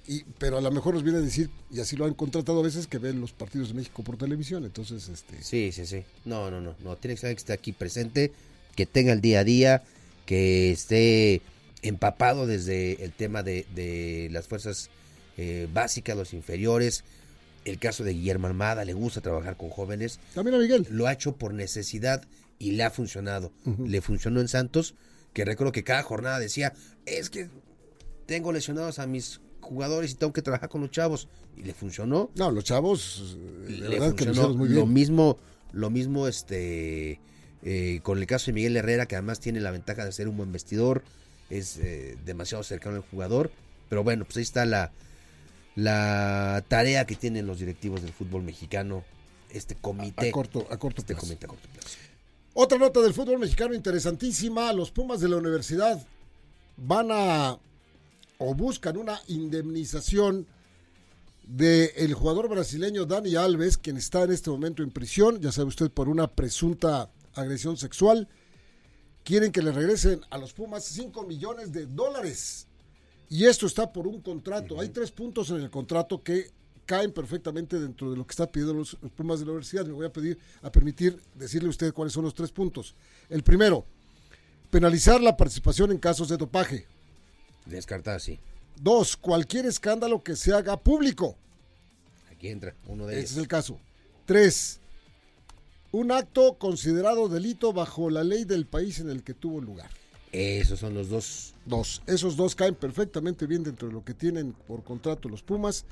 Y, 0.08 0.24
pero 0.40 0.58
a 0.58 0.62
lo 0.62 0.72
mejor 0.72 0.94
nos 0.96 1.04
viene 1.04 1.20
a 1.20 1.22
decir, 1.22 1.50
y 1.70 1.80
así 1.80 1.96
lo 1.96 2.06
han 2.06 2.14
contratado 2.14 2.60
a 2.60 2.64
veces, 2.64 2.88
que 2.88 2.98
ven 2.98 3.22
los 3.22 3.32
partidos 3.32 3.70
de 3.70 3.76
México 3.76 4.04
por 4.04 4.18
televisión. 4.18 4.66
Entonces, 4.66 5.08
este, 5.10 5.42
Sí, 5.44 5.72
sí, 5.72 5.86
sí. 5.86 6.04
No, 6.26 6.50
no, 6.50 6.60
no. 6.60 6.76
no. 6.84 6.96
Tiene 6.98 7.16
que 7.16 7.22
ser 7.22 7.28
alguien 7.28 7.36
que 7.38 7.42
esté 7.42 7.54
aquí 7.54 7.72
presente, 7.72 8.32
que 8.76 8.86
tenga 8.86 9.14
el 9.14 9.22
día 9.22 9.42
a 9.42 9.44
día, 9.44 9.84
que 10.26 10.72
esté 10.72 11.42
empapado 11.82 12.48
desde 12.48 13.04
el 13.04 13.12
tema 13.12 13.44
de, 13.44 13.66
de 13.76 14.30
las 14.32 14.48
fuerzas 14.48 14.90
eh, 15.38 15.68
básicas, 15.72 16.18
los 16.18 16.34
inferiores. 16.34 17.04
El 17.64 17.78
caso 17.78 18.04
de 18.04 18.14
Guillermo 18.14 18.48
Armada, 18.48 18.86
le 18.86 18.94
gusta 18.94 19.22
trabajar 19.22 19.56
con 19.56 19.70
jóvenes. 19.70 20.20
también 20.34 20.56
a 20.56 20.60
Miguel. 20.60 20.88
Lo 20.90 21.06
ha 21.08 21.14
hecho 21.14 21.36
por 21.36 21.54
necesidad 21.54 22.24
y 22.58 22.72
le 22.72 22.84
ha 22.84 22.90
funcionado. 22.90 23.52
Le 23.86 24.02
funcionó 24.02 24.42
en 24.42 24.48
Santos, 24.48 24.96
que 25.34 25.46
recuerdo 25.46 25.72
que 25.72 25.84
cada 25.84 26.02
jornada 26.04 26.40
decía, 26.40 26.74
es 27.06 27.30
que 27.30 27.50
tengo 28.26 28.52
lesionados 28.52 28.98
a 29.00 29.06
mis 29.08 29.42
jugadores 29.62 30.12
y 30.12 30.16
tengo 30.16 30.34
que 30.34 30.42
trabajar 30.42 30.70
con 30.70 30.82
los 30.82 30.92
chavos. 30.92 31.28
Y 31.58 31.64
le 31.64 31.74
funcionó. 31.74 32.30
No, 32.36 32.52
los 32.52 32.64
chavos, 32.64 33.38
la 33.68 33.90
le 33.90 34.00
verdad 34.00 34.16
que 34.16 34.26
lo 34.26 34.54
muy 34.54 34.70
lo 34.70 34.82
bien. 34.82 34.94
mismo, 34.94 35.38
lo 35.72 35.90
mismo 35.90 36.28
este 36.28 37.20
eh, 37.64 38.00
con 38.04 38.18
el 38.18 38.26
caso 38.26 38.48
de 38.48 38.54
Miguel 38.54 38.76
Herrera, 38.78 39.06
que 39.06 39.16
además 39.16 39.40
tiene 39.40 39.60
la 39.60 39.72
ventaja 39.72 40.04
de 40.04 40.12
ser 40.12 40.28
un 40.28 40.38
buen 40.38 40.52
vestidor, 40.52 41.04
es 41.50 41.78
eh, 41.78 42.18
demasiado 42.26 42.64
cercano 42.64 42.96
al 42.98 43.04
jugador. 43.04 43.52
Pero 43.90 44.04
bueno, 44.04 44.26
pues 44.26 44.38
ahí 44.38 44.44
está 44.44 44.66
la, 44.66 44.92
la 45.76 46.64
tarea 46.68 47.06
que 47.06 47.16
tienen 47.16 47.46
los 47.46 47.60
directivos 47.60 48.02
del 48.02 48.14
fútbol 48.14 48.44
mexicano, 48.44 49.04
este 49.50 49.76
comité. 49.76 50.30
A 50.30 50.32
corto, 50.32 50.66
a 50.70 50.78
corto 50.78 51.02
este 51.02 51.14
plazo. 51.14 51.28
comité 51.28 51.46
a 51.46 51.50
corto 51.50 51.70
plazo. 51.70 51.98
Otra 52.54 52.78
nota 52.78 53.00
del 53.02 53.14
fútbol 53.14 53.40
mexicano 53.40 53.74
interesantísima. 53.74 54.74
Los 54.74 54.92
Pumas 54.92 55.20
de 55.22 55.30
la 55.30 55.38
universidad 55.38 56.06
van 56.78 57.10
a 57.12 57.60
o 58.44 58.56
buscan 58.56 58.98
una 58.98 59.22
indemnización 59.28 60.48
del 61.44 62.14
jugador 62.16 62.50
brasileño 62.50 63.06
Dani 63.06 63.36
Alves, 63.36 63.78
quien 63.78 63.98
está 63.98 64.24
en 64.24 64.32
este 64.32 64.50
momento 64.50 64.82
en 64.82 64.90
prisión, 64.90 65.40
ya 65.40 65.52
sabe 65.52 65.68
usted, 65.68 65.92
por 65.92 66.10
una 66.10 66.28
presunta 66.28 67.12
agresión 67.36 67.78
sexual. 67.78 68.28
Quieren 69.24 69.52
que 69.52 69.62
le 69.62 69.72
regresen 69.72 70.22
a 70.32 70.40
los 70.40 70.54
Pumas 70.54 70.86
5 70.86 71.24
millones 71.24 71.72
de 71.72 71.86
dólares. 71.86 72.66
Y 73.30 73.46
esto 73.46 73.68
está 73.68 73.94
por 73.94 74.08
un 74.08 74.22
contrato. 74.22 74.80
Hay 74.80 74.90
tres 74.90 75.12
puntos 75.12 75.52
en 75.52 75.58
el 75.58 75.70
contrato 75.70 76.24
que 76.24 76.50
caen 76.88 77.12
perfectamente 77.12 77.80
dentro 77.80 78.10
de 78.10 78.18
lo 78.18 78.26
que 78.26 78.32
está 78.32 78.52
pidiendo 78.52 78.74
los, 78.74 78.98
los 79.04 79.12
Pumas 79.12 79.40
de 79.40 79.46
la 79.46 79.52
universidad. 79.52 79.86
Me 79.86 79.94
voy 79.94 80.08
a 80.08 80.12
pedir, 80.12 80.40
a 80.64 80.72
permitir 80.72 81.22
decirle 81.36 81.68
a 81.68 81.70
usted 81.70 81.94
cuáles 81.94 82.14
son 82.14 82.24
los 82.24 82.34
tres 82.34 82.52
puntos. 82.52 82.96
El 83.30 83.44
primero, 83.44 83.86
penalizar 84.72 85.22
la 85.22 85.38
participación 85.38 85.92
en 85.92 86.00
casos 86.00 86.28
de 86.28 86.38
dopaje. 86.38 86.88
Descartada, 87.66 88.20
sí. 88.20 88.40
Dos, 88.80 89.16
cualquier 89.18 89.66
escándalo 89.66 90.24
que 90.24 90.36
se 90.36 90.54
haga 90.54 90.78
público. 90.78 91.36
Aquí 92.32 92.48
entra 92.48 92.74
uno 92.88 93.06
de 93.06 93.14
Ese 93.14 93.20
ellos. 93.20 93.32
es 93.32 93.38
el 93.38 93.48
caso. 93.48 93.80
Tres, 94.26 94.80
un 95.92 96.12
acto 96.12 96.56
considerado 96.58 97.28
delito 97.28 97.74
bajo 97.74 98.10
la 98.10 98.24
ley 98.24 98.46
del 98.46 98.66
país 98.66 99.00
en 99.00 99.10
el 99.10 99.24
que 99.24 99.34
tuvo 99.34 99.62
lugar. 99.62 99.90
Esos 100.32 100.80
son 100.80 100.94
los 100.94 101.10
dos. 101.10 101.54
Dos. 101.66 102.02
Esos 102.08 102.38
dos 102.38 102.56
caen 102.56 102.76
perfectamente 102.76 103.46
bien 103.46 103.64
dentro 103.64 103.90
de 103.90 103.94
lo 103.94 104.04
que 104.04 104.14
tienen 104.14 104.54
por 104.54 104.84
contrato 104.84 105.28
los 105.28 105.44
Pumas. 105.44 105.86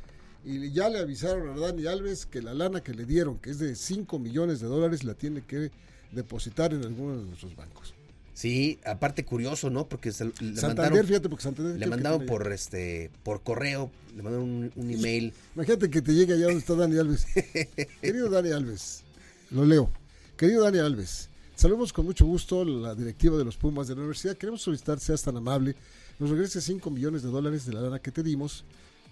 Y 0.45 0.71
ya 0.71 0.88
le 0.88 0.99
avisaron 0.99 1.49
a 1.49 1.59
Dani 1.59 1.85
Alves 1.85 2.25
que 2.25 2.41
la 2.41 2.53
lana 2.53 2.81
que 2.81 2.93
le 2.93 3.05
dieron, 3.05 3.38
que 3.39 3.49
es 3.49 3.59
de 3.59 3.75
5 3.75 4.17
millones 4.19 4.61
de 4.61 4.67
dólares, 4.67 5.03
la 5.03 5.13
tiene 5.13 5.43
que 5.45 5.69
depositar 6.13 6.73
en 6.73 6.85
alguno 6.85 7.17
de 7.17 7.25
nuestros 7.25 7.55
bancos. 7.55 7.93
Sí, 8.39 8.79
aparte 8.86 9.25
curioso, 9.25 9.69
¿no? 9.69 9.89
Porque 9.89 10.13
se, 10.13 10.24
le 10.24 10.31
Santander, 10.31 10.62
mandaron, 10.77 11.08
fíjate, 11.08 11.27
porque 11.27 11.43
Santander. 11.43 11.77
le 11.77 11.98
tiene- 11.98 12.25
por 12.25 12.50
este 12.53 13.12
por 13.24 13.43
correo, 13.43 13.91
le 14.15 14.24
mandaron 14.24 14.48
un, 14.50 14.72
un 14.77 14.91
email. 14.91 15.34
Imagínate 15.55 15.89
que 15.89 16.01
te 16.01 16.13
llegue 16.13 16.36
allá 16.36 16.46
donde 16.46 16.60
está 16.60 16.74
Dani 16.75 16.98
Alves. 16.98 17.25
Querido 18.01 18.29
Dani 18.29 18.51
Alves, 18.51 19.03
lo 19.51 19.65
leo. 19.65 19.91
Querido 20.38 20.63
Dani 20.63 20.77
Alves, 20.79 21.27
saludos 21.58 21.91
con 21.91 22.05
mucho 22.05 22.25
gusto 22.25 22.63
la 22.63 22.96
directiva 22.96 23.38
de 23.38 23.43
los 23.43 23.58
Pumas 23.58 23.89
de 23.89 23.96
la 23.96 24.00
universidad. 24.00 24.38
Queremos 24.38 24.62
solicitar, 24.62 25.01
seas 25.01 25.22
tan 25.22 25.36
amable, 25.36 25.75
nos 26.17 26.29
regrese 26.29 26.62
5 26.62 26.89
millones 26.91 27.24
de 27.24 27.27
dólares 27.29 27.65
de 27.65 27.74
la 27.74 27.81
lana 27.81 28.00
que 28.00 28.12
te 28.12 28.24
dimos, 28.24 28.63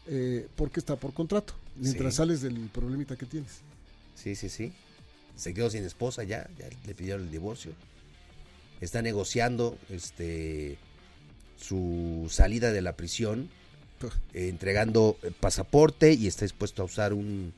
eh, 0.08 0.48
porque 0.56 0.80
está 0.80 0.96
por 0.96 1.14
contrato, 1.14 1.54
mientras 1.76 2.14
Sí. 2.14 2.18
sales 2.20 2.42
del 2.44 2.56
problemita 2.70 3.18
que 3.18 3.26
tienes. 3.26 3.52
Sí, 4.16 4.36
sí, 4.36 4.48
sí. 4.48 4.72
Se 5.36 5.54
quedó 5.54 5.70
sin 5.70 5.84
esposa 5.84 6.24
ya, 6.24 6.50
ya 6.58 6.70
le 6.86 6.96
pidieron 6.96 7.24
el 7.24 7.30
divorcio. 7.32 7.74
Está 8.82 9.02
negociando 9.02 9.78
este 9.90 10.78
su 11.58 12.28
salida 12.30 12.72
de 12.72 12.82
la 12.82 12.96
prisión, 12.96 13.50
eh, 14.34 14.50
entregando 14.50 15.18
eh, 15.24 15.32
pasaporte 15.38 16.14
y 16.14 16.28
está 16.28 16.46
dispuesto 16.46 16.84
a 16.84 16.86
usar 16.86 17.14
un 17.14 17.54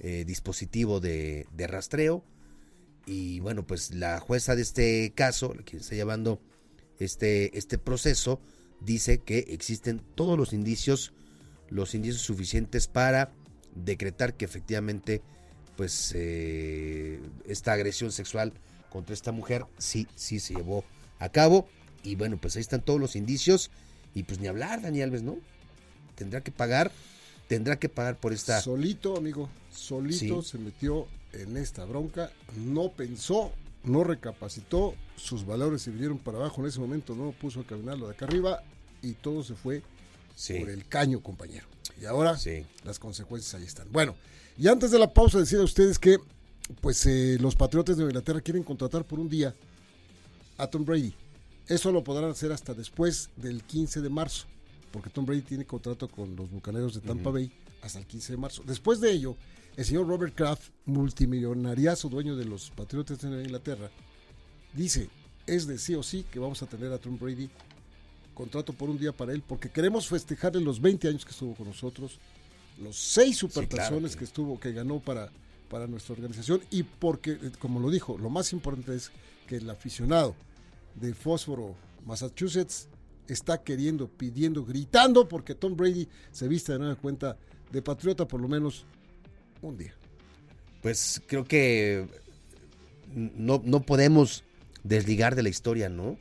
eh, 0.00 0.24
dispositivo 0.26 1.00
de, 1.00 1.46
de 1.56 1.66
rastreo. 1.66 2.24
Y 3.04 3.40
bueno, 3.40 3.66
pues 3.66 3.92
la 3.92 4.20
jueza 4.20 4.54
de 4.54 4.62
este 4.62 5.12
caso, 5.14 5.54
quien 5.64 5.80
está 5.82 5.94
llevando 5.94 6.40
este, 6.98 7.56
este 7.58 7.78
proceso, 7.78 8.40
dice 8.80 9.18
que 9.18 9.38
existen 9.48 10.00
todos 10.14 10.38
los 10.38 10.52
indicios, 10.52 11.12
los 11.68 11.94
indicios 11.94 12.22
suficientes 12.22 12.86
para 12.86 13.32
decretar 13.74 14.34
que 14.34 14.44
efectivamente, 14.44 15.22
pues 15.76 16.12
eh, 16.14 17.20
esta 17.46 17.72
agresión 17.72 18.12
sexual 18.12 18.52
contra 18.92 19.14
esta 19.14 19.32
mujer 19.32 19.64
sí, 19.78 20.06
sí 20.14 20.38
se 20.40 20.54
llevó 20.54 20.84
a 21.18 21.28
cabo. 21.30 21.66
Y 22.04 22.14
bueno, 22.16 22.36
pues 22.36 22.56
ahí 22.56 22.60
están 22.60 22.82
todos 22.82 23.00
los 23.00 23.16
indicios. 23.16 23.70
Y 24.14 24.24
pues 24.24 24.38
ni 24.40 24.46
hablar, 24.48 24.82
Dani 24.82 25.00
Alves, 25.00 25.22
¿no? 25.22 25.38
Tendrá 26.16 26.42
que 26.42 26.50
pagar, 26.52 26.92
tendrá 27.48 27.78
que 27.78 27.88
pagar 27.88 28.16
por 28.16 28.32
esta... 28.32 28.60
Solito, 28.60 29.16
amigo, 29.16 29.48
solito 29.74 30.42
Sí. 30.42 30.50
se 30.50 30.58
metió 30.58 31.06
en 31.32 31.56
esta 31.56 31.84
bronca, 31.86 32.30
no 32.56 32.90
pensó, 32.90 33.52
no 33.84 34.04
recapacitó, 34.04 34.94
sus 35.16 35.46
valores 35.46 35.80
se 35.82 35.90
vinieron 35.90 36.18
para 36.18 36.38
abajo 36.38 36.60
en 36.60 36.68
ese 36.68 36.78
momento, 36.80 37.14
no 37.14 37.32
puso 37.32 37.60
a 37.60 37.64
caminar 37.64 37.96
lo 37.98 38.08
de 38.08 38.12
acá 38.14 38.26
arriba 38.26 38.62
y 39.00 39.12
todo 39.14 39.42
se 39.42 39.54
fue 39.54 39.82
Sí, 40.34 40.54
por 40.58 40.68
el 40.70 40.86
caño, 40.86 41.20
compañero. 41.22 41.66
Y 42.00 42.04
ahora 42.04 42.36
sí. 42.36 42.64
las 42.84 42.98
consecuencias 42.98 43.54
ahí 43.54 43.66
están. 43.66 43.90
Bueno, 43.92 44.14
y 44.58 44.68
antes 44.68 44.90
de 44.90 44.98
la 44.98 45.12
pausa 45.14 45.38
decía 45.38 45.58
a 45.60 45.62
ustedes 45.64 45.98
que 45.98 46.18
pues 46.80 47.04
eh, 47.06 47.38
los 47.40 47.54
Patriotas 47.56 47.96
de 47.96 48.04
Inglaterra 48.04 48.40
quieren 48.40 48.62
contratar 48.62 49.04
por 49.04 49.18
un 49.18 49.28
día 49.28 49.54
a 50.58 50.66
Tom 50.66 50.84
Brady. 50.84 51.14
Eso 51.68 51.92
lo 51.92 52.02
podrán 52.02 52.30
hacer 52.30 52.52
hasta 52.52 52.74
después 52.74 53.30
del 53.36 53.62
15 53.62 54.00
de 54.00 54.08
marzo, 54.08 54.46
porque 54.90 55.10
Tom 55.10 55.24
Brady 55.26 55.42
tiene 55.42 55.64
contrato 55.64 56.08
con 56.08 56.34
los 56.36 56.50
Bucaneros 56.50 56.94
de 56.94 57.00
Tampa 57.00 57.30
Bay 57.30 57.52
hasta 57.82 57.98
el 57.98 58.06
15 58.06 58.32
de 58.32 58.36
marzo. 58.38 58.62
Después 58.66 59.00
de 59.00 59.12
ello, 59.12 59.36
el 59.76 59.84
señor 59.84 60.06
Robert 60.06 60.34
Kraft, 60.34 60.70
multimillonariazo 60.86 62.08
dueño 62.08 62.36
de 62.36 62.44
los 62.44 62.70
Patriotas 62.70 63.18
de 63.20 63.42
Inglaterra, 63.42 63.90
dice, 64.74 65.08
es 65.46 65.66
de 65.66 65.78
sí 65.78 65.94
o 65.94 66.02
sí 66.02 66.24
que 66.30 66.38
vamos 66.38 66.62
a 66.62 66.66
tener 66.66 66.92
a 66.92 66.98
Tom 66.98 67.18
Brady 67.18 67.48
contrato 68.34 68.72
por 68.72 68.88
un 68.90 68.98
día 68.98 69.12
para 69.12 69.32
él, 69.32 69.42
porque 69.46 69.68
queremos 69.70 70.06
festejarle 70.08 70.60
los 70.60 70.80
20 70.80 71.08
años 71.08 71.24
que 71.24 71.30
estuvo 71.32 71.54
con 71.54 71.66
nosotros, 71.68 72.18
los 72.80 72.96
seis 72.96 73.36
supertazones 73.38 74.12
que- 74.12 74.18
que 74.20 74.24
estuvo, 74.24 74.58
que 74.58 74.72
ganó 74.72 74.98
para, 75.00 75.30
para 75.72 75.86
nuestra 75.86 76.12
organización, 76.12 76.60
y 76.70 76.82
porque, 76.82 77.30
eh, 77.30 77.50
como 77.58 77.80
lo 77.80 77.88
dijo, 77.88 78.18
lo 78.18 78.28
más 78.28 78.52
importante 78.52 78.94
es 78.94 79.10
que 79.46 79.56
el 79.56 79.70
aficionado 79.70 80.36
de 80.96 81.14
Fósforo, 81.14 81.74
Massachusetts, 82.04 82.88
está 83.26 83.62
queriendo, 83.62 84.06
pidiendo, 84.06 84.66
gritando 84.66 85.26
porque 85.26 85.54
Tom 85.54 85.74
Brady 85.74 86.08
se 86.30 86.46
vista 86.46 86.74
de 86.74 86.80
nueva 86.80 86.96
cuenta 86.96 87.38
de 87.70 87.80
patriota 87.80 88.28
por 88.28 88.42
lo 88.42 88.48
menos 88.48 88.84
un 89.62 89.78
día. 89.78 89.94
Pues 90.82 91.22
creo 91.26 91.44
que 91.44 92.06
no, 93.14 93.62
no 93.64 93.80
podemos 93.80 94.44
desligar 94.84 95.36
de 95.36 95.42
la 95.42 95.48
historia, 95.48 95.88
¿no? 95.88 96.18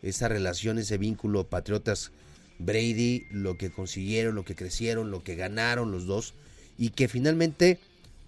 Esa 0.00 0.28
relación, 0.28 0.78
ese 0.78 0.96
vínculo, 0.96 1.46
Patriotas, 1.50 2.10
Brady, 2.58 3.26
lo 3.30 3.58
que 3.58 3.70
consiguieron, 3.70 4.34
lo 4.34 4.46
que 4.46 4.54
crecieron, 4.54 5.10
lo 5.10 5.22
que 5.22 5.34
ganaron 5.34 5.90
los 5.90 6.06
dos, 6.06 6.32
y 6.78 6.90
que 6.90 7.08
finalmente, 7.08 7.80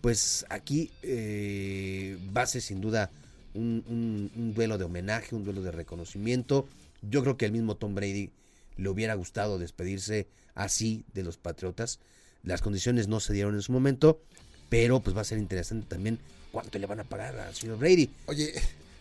pues 0.06 0.46
aquí 0.50 0.92
eh, 1.02 2.16
va 2.34 2.42
a 2.42 2.46
ser 2.46 2.62
sin 2.62 2.80
duda 2.80 3.10
un, 3.54 4.30
duelo 4.54 4.78
de 4.78 4.84
homenaje, 4.84 5.34
un 5.34 5.42
duelo 5.42 5.62
de 5.62 5.72
reconocimiento. 5.72 6.68
Yo 7.02 7.22
creo 7.22 7.36
que 7.36 7.44
el 7.44 7.50
mismo 7.50 7.74
Tom 7.74 7.96
Brady 7.96 8.30
le 8.76 8.88
hubiera 8.88 9.14
gustado 9.14 9.58
despedirse 9.58 10.28
así 10.54 11.04
de 11.12 11.24
los 11.24 11.38
Patriotas. 11.38 11.98
Las 12.44 12.62
condiciones 12.62 13.08
no 13.08 13.18
se 13.18 13.32
dieron 13.32 13.56
en 13.56 13.62
su 13.62 13.72
momento, 13.72 14.20
pero 14.68 15.00
pues 15.00 15.16
va 15.16 15.22
a 15.22 15.24
ser 15.24 15.38
interesante 15.38 15.88
también 15.88 16.20
cuánto 16.52 16.78
le 16.78 16.86
van 16.86 17.00
a 17.00 17.04
pagar 17.04 17.36
al 17.40 17.56
señor 17.56 17.76
Brady. 17.76 18.08
Oye, 18.26 18.54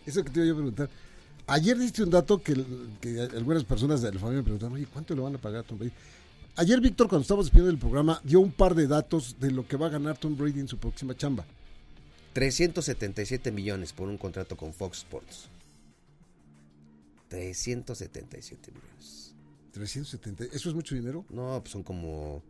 eso 0.07 0.23
que 0.23 0.31
te 0.31 0.39
iba 0.43 0.53
a 0.53 0.55
preguntar. 0.55 0.89
Ayer 1.45 1.77
diste 1.77 2.01
un 2.01 2.09
dato 2.09 2.41
que, 2.41 2.55
que 2.99 3.21
algunas 3.21 3.63
personas 3.63 4.01
de 4.01 4.11
la 4.11 4.19
familia 4.19 4.39
me 4.39 4.45
preguntaron, 4.45 4.73
oye, 4.73 4.87
¿cuánto 4.91 5.13
le 5.13 5.21
van 5.21 5.35
a 5.35 5.37
pagar 5.37 5.59
a 5.59 5.63
Tom 5.67 5.77
Brady? 5.77 5.93
Ayer, 6.57 6.79
Víctor, 6.79 7.09
cuando 7.09 7.23
estábamos 7.23 7.47
despidiendo 7.47 7.71
del 7.71 7.79
programa, 7.79 8.21
dio 8.23 8.39
un 8.39 8.51
par 8.51 8.75
de 8.75 8.87
datos 8.87 9.37
de 9.41 9.51
lo 9.51 9.67
que 9.67 9.75
va 9.75 9.87
a 9.87 9.89
ganar 9.89 10.17
Tom 10.17 10.37
Brady 10.37 10.61
en 10.61 10.69
su 10.69 10.77
próxima 10.77 11.13
chamba. 11.15 11.45
377 12.31 13.51
millones 13.51 13.91
por 13.91 14.07
un 14.07 14.17
contrato 14.17 14.55
con 14.55 14.73
Fox 14.73 14.99
Sports. 14.99 15.49
377 17.27 18.71
millones. 18.71 19.33
370. 19.73 20.55
¿Eso 20.55 20.69
es 20.69 20.75
mucho 20.75 20.95
dinero? 20.95 21.25
No, 21.29 21.59
pues 21.61 21.73
son 21.73 21.83
como... 21.83 22.41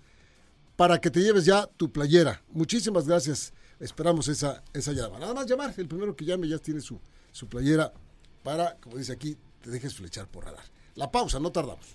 para 0.76 1.00
que 1.00 1.12
te 1.12 1.22
lleves 1.22 1.46
ya 1.46 1.68
tu 1.78 1.92
playera. 1.92 2.42
Muchísimas 2.50 3.08
gracias. 3.08 3.54
Esperamos 3.80 4.28
esa, 4.28 4.64
esa 4.74 4.92
llamada. 4.94 5.20
Nada 5.20 5.34
más 5.34 5.48
llamar. 5.48 5.74
El 5.78 5.88
primero 5.88 6.16
que 6.16 6.26
llame 6.26 6.48
ya 6.48 6.60
tiene 6.60 6.82
su, 6.82 7.00
su 7.32 7.48
playera 7.48 7.94
para, 8.44 8.76
como 8.78 8.98
dice 8.98 9.14
aquí, 9.14 9.38
te 9.62 9.70
dejes 9.70 9.96
flechar 9.96 10.28
por 10.28 10.46
radar. 10.46 10.66
La 10.96 11.12
pausa, 11.12 11.40
no 11.40 11.52
tardamos. 11.52 11.86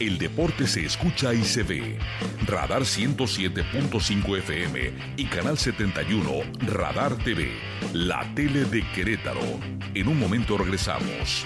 El 0.00 0.16
deporte 0.16 0.68
se 0.68 0.84
escucha 0.86 1.34
y 1.34 1.42
se 1.44 1.64
ve. 1.64 1.98
Radar 2.46 2.82
107.5 2.82 4.38
FM 4.38 4.92
y 5.16 5.24
Canal 5.26 5.58
71 5.58 6.30
Radar 6.68 7.16
TV, 7.16 7.50
la 7.92 8.22
tele 8.36 8.64
de 8.66 8.88
Querétaro. 8.92 9.40
En 9.94 10.06
un 10.06 10.20
momento 10.20 10.56
regresamos. 10.56 11.44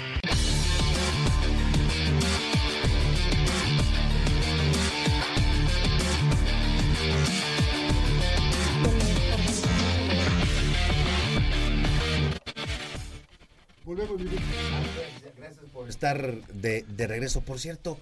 Gracias 15.39 15.65
por 15.73 15.89
estar 15.89 16.35
de, 16.49 16.85
de 16.87 17.07
regreso. 17.07 17.41
Por 17.41 17.59
cierto, 17.59 17.99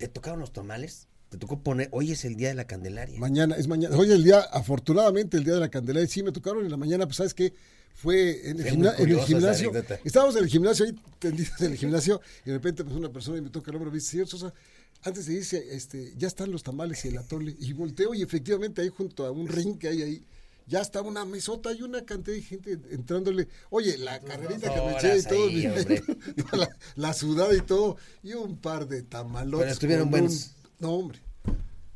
¿Te 0.00 0.08
tocaron 0.08 0.40
los 0.40 0.50
tamales? 0.50 1.08
Te 1.28 1.36
tocó 1.36 1.62
poner, 1.62 1.90
hoy 1.92 2.10
es 2.10 2.24
el 2.24 2.34
día 2.34 2.48
de 2.48 2.54
la 2.54 2.66
Candelaria. 2.66 3.20
Mañana, 3.20 3.54
es 3.56 3.68
mañana. 3.68 3.94
Hoy 3.94 4.08
es 4.08 4.14
el 4.14 4.24
día, 4.24 4.40
afortunadamente, 4.40 5.36
el 5.36 5.44
día 5.44 5.52
de 5.52 5.60
la 5.60 5.68
Candelaria. 5.68 6.08
Sí, 6.08 6.22
me 6.22 6.32
tocaron 6.32 6.64
en 6.64 6.70
la 6.70 6.78
mañana, 6.78 7.04
pues 7.04 7.18
sabes 7.18 7.34
que 7.34 7.52
fue 7.92 8.48
en 8.48 8.60
el, 8.60 9.20
gimnasio. 9.20 9.70
Estábamos 10.02 10.36
en 10.36 10.44
el 10.44 10.48
gimnasio, 10.48 10.86
ahí 10.86 10.98
tendidos 11.18 11.60
en 11.60 11.72
el 11.72 11.76
gimnasio, 11.76 12.22
y 12.46 12.48
de 12.48 12.54
repente 12.54 12.82
pues 12.82 12.96
una 12.96 13.10
persona 13.12 13.36
y 13.36 13.42
me 13.42 13.50
toca 13.50 13.70
el 13.70 13.76
hombro 13.76 13.90
y 13.90 13.92
me 13.92 13.98
dice, 13.98 14.12
señor 14.12 14.26
Sosa, 14.26 14.54
antes 15.02 15.26
de 15.26 15.34
irse, 15.34 15.76
este, 15.76 16.14
ya 16.16 16.28
están 16.28 16.50
los 16.50 16.62
tamales 16.62 17.04
y 17.04 17.08
el 17.08 17.18
atole. 17.18 17.54
Y 17.60 17.74
volteo 17.74 18.14
y 18.14 18.22
efectivamente 18.22 18.80
ahí 18.80 18.88
junto 18.88 19.26
a 19.26 19.30
un 19.30 19.48
ring 19.48 19.76
que 19.76 19.88
hay 19.88 20.00
ahí, 20.00 20.24
ya 20.70 20.80
estaba 20.80 21.08
una 21.08 21.24
mesota 21.24 21.72
y 21.72 21.82
una 21.82 22.04
cantidad 22.04 22.36
de 22.36 22.42
gente 22.42 22.78
entrándole. 22.90 23.48
Oye, 23.70 23.98
la 23.98 24.20
carrerita 24.20 24.72
que 24.72 24.80
me 24.80 24.92
eché 24.92 25.18
y 25.18 25.22
todo, 25.24 26.56
la, 26.56 26.70
la, 26.94 27.12
sudada 27.12 27.54
y 27.54 27.60
todo, 27.60 27.96
y 28.22 28.34
un 28.34 28.56
par 28.56 28.86
de 28.86 29.02
tamalotes. 29.02 29.58
Pero 29.60 29.72
estuvieron 29.72 30.10
buenos. 30.10 30.52
no, 30.78 30.92
hombre, 30.92 31.20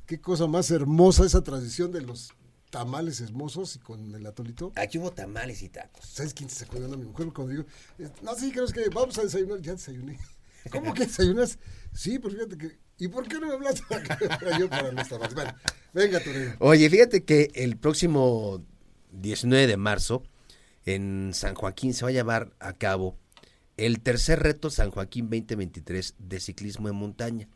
qué 0.06 0.20
cosa 0.20 0.48
más 0.48 0.72
hermosa 0.72 1.24
esa 1.24 1.44
tradición 1.44 1.92
de 1.92 2.02
los 2.02 2.34
tamales 2.70 3.20
hermosos 3.20 3.76
y 3.76 3.78
con 3.78 4.12
el 4.12 4.26
atolito. 4.26 4.72
Aquí 4.74 4.98
hubo 4.98 5.12
tamales 5.12 5.62
y 5.62 5.68
tacos. 5.68 6.04
¿Sabes 6.04 6.34
quién 6.34 6.50
se 6.50 6.64
acuerda? 6.64 6.88
Mi 6.96 7.04
mujer 7.04 7.28
cuando 7.32 7.52
digo, 7.52 7.64
no, 8.22 8.34
sí, 8.34 8.50
creo 8.50 8.66
que 8.66 8.88
vamos 8.88 9.16
a 9.18 9.22
desayunar, 9.22 9.60
ya 9.60 9.72
desayuné. 9.74 10.18
¿Cómo 10.72 10.92
que 10.94 11.06
desayunas? 11.06 11.60
Sí, 11.92 12.18
pues 12.18 12.34
fíjate 12.34 12.58
que 12.58 12.83
¿Y 12.98 13.09
por 13.09 13.26
qué 13.26 13.40
no 13.40 13.48
me 13.48 13.54
hablaste 13.54 13.83
yo 14.59 14.68
para 14.68 14.92
los? 14.92 15.09
Bueno, 15.35 15.54
venga, 15.92 16.20
Torino. 16.20 16.54
Oye, 16.61 16.88
fíjate 16.88 17.24
que 17.24 17.50
el 17.54 17.76
próximo 17.76 18.64
19 19.12 19.66
de 19.66 19.76
marzo 19.76 20.22
en 20.85 21.33
San 21.35 21.54
Joaquín 21.54 21.94
se 21.94 22.04
va 22.04 22.11
a 22.11 22.12
llevar 22.12 22.52
a 22.61 22.74
cabo 22.74 23.18
el 23.76 24.00
tercer 24.00 24.40
reto 24.40 24.70
San 24.70 24.90
Joaquín 24.90 25.24
2023 25.24 26.14
de 26.18 26.40
ciclismo 26.40 26.88
en 26.88 26.94
montaña. 26.94 27.48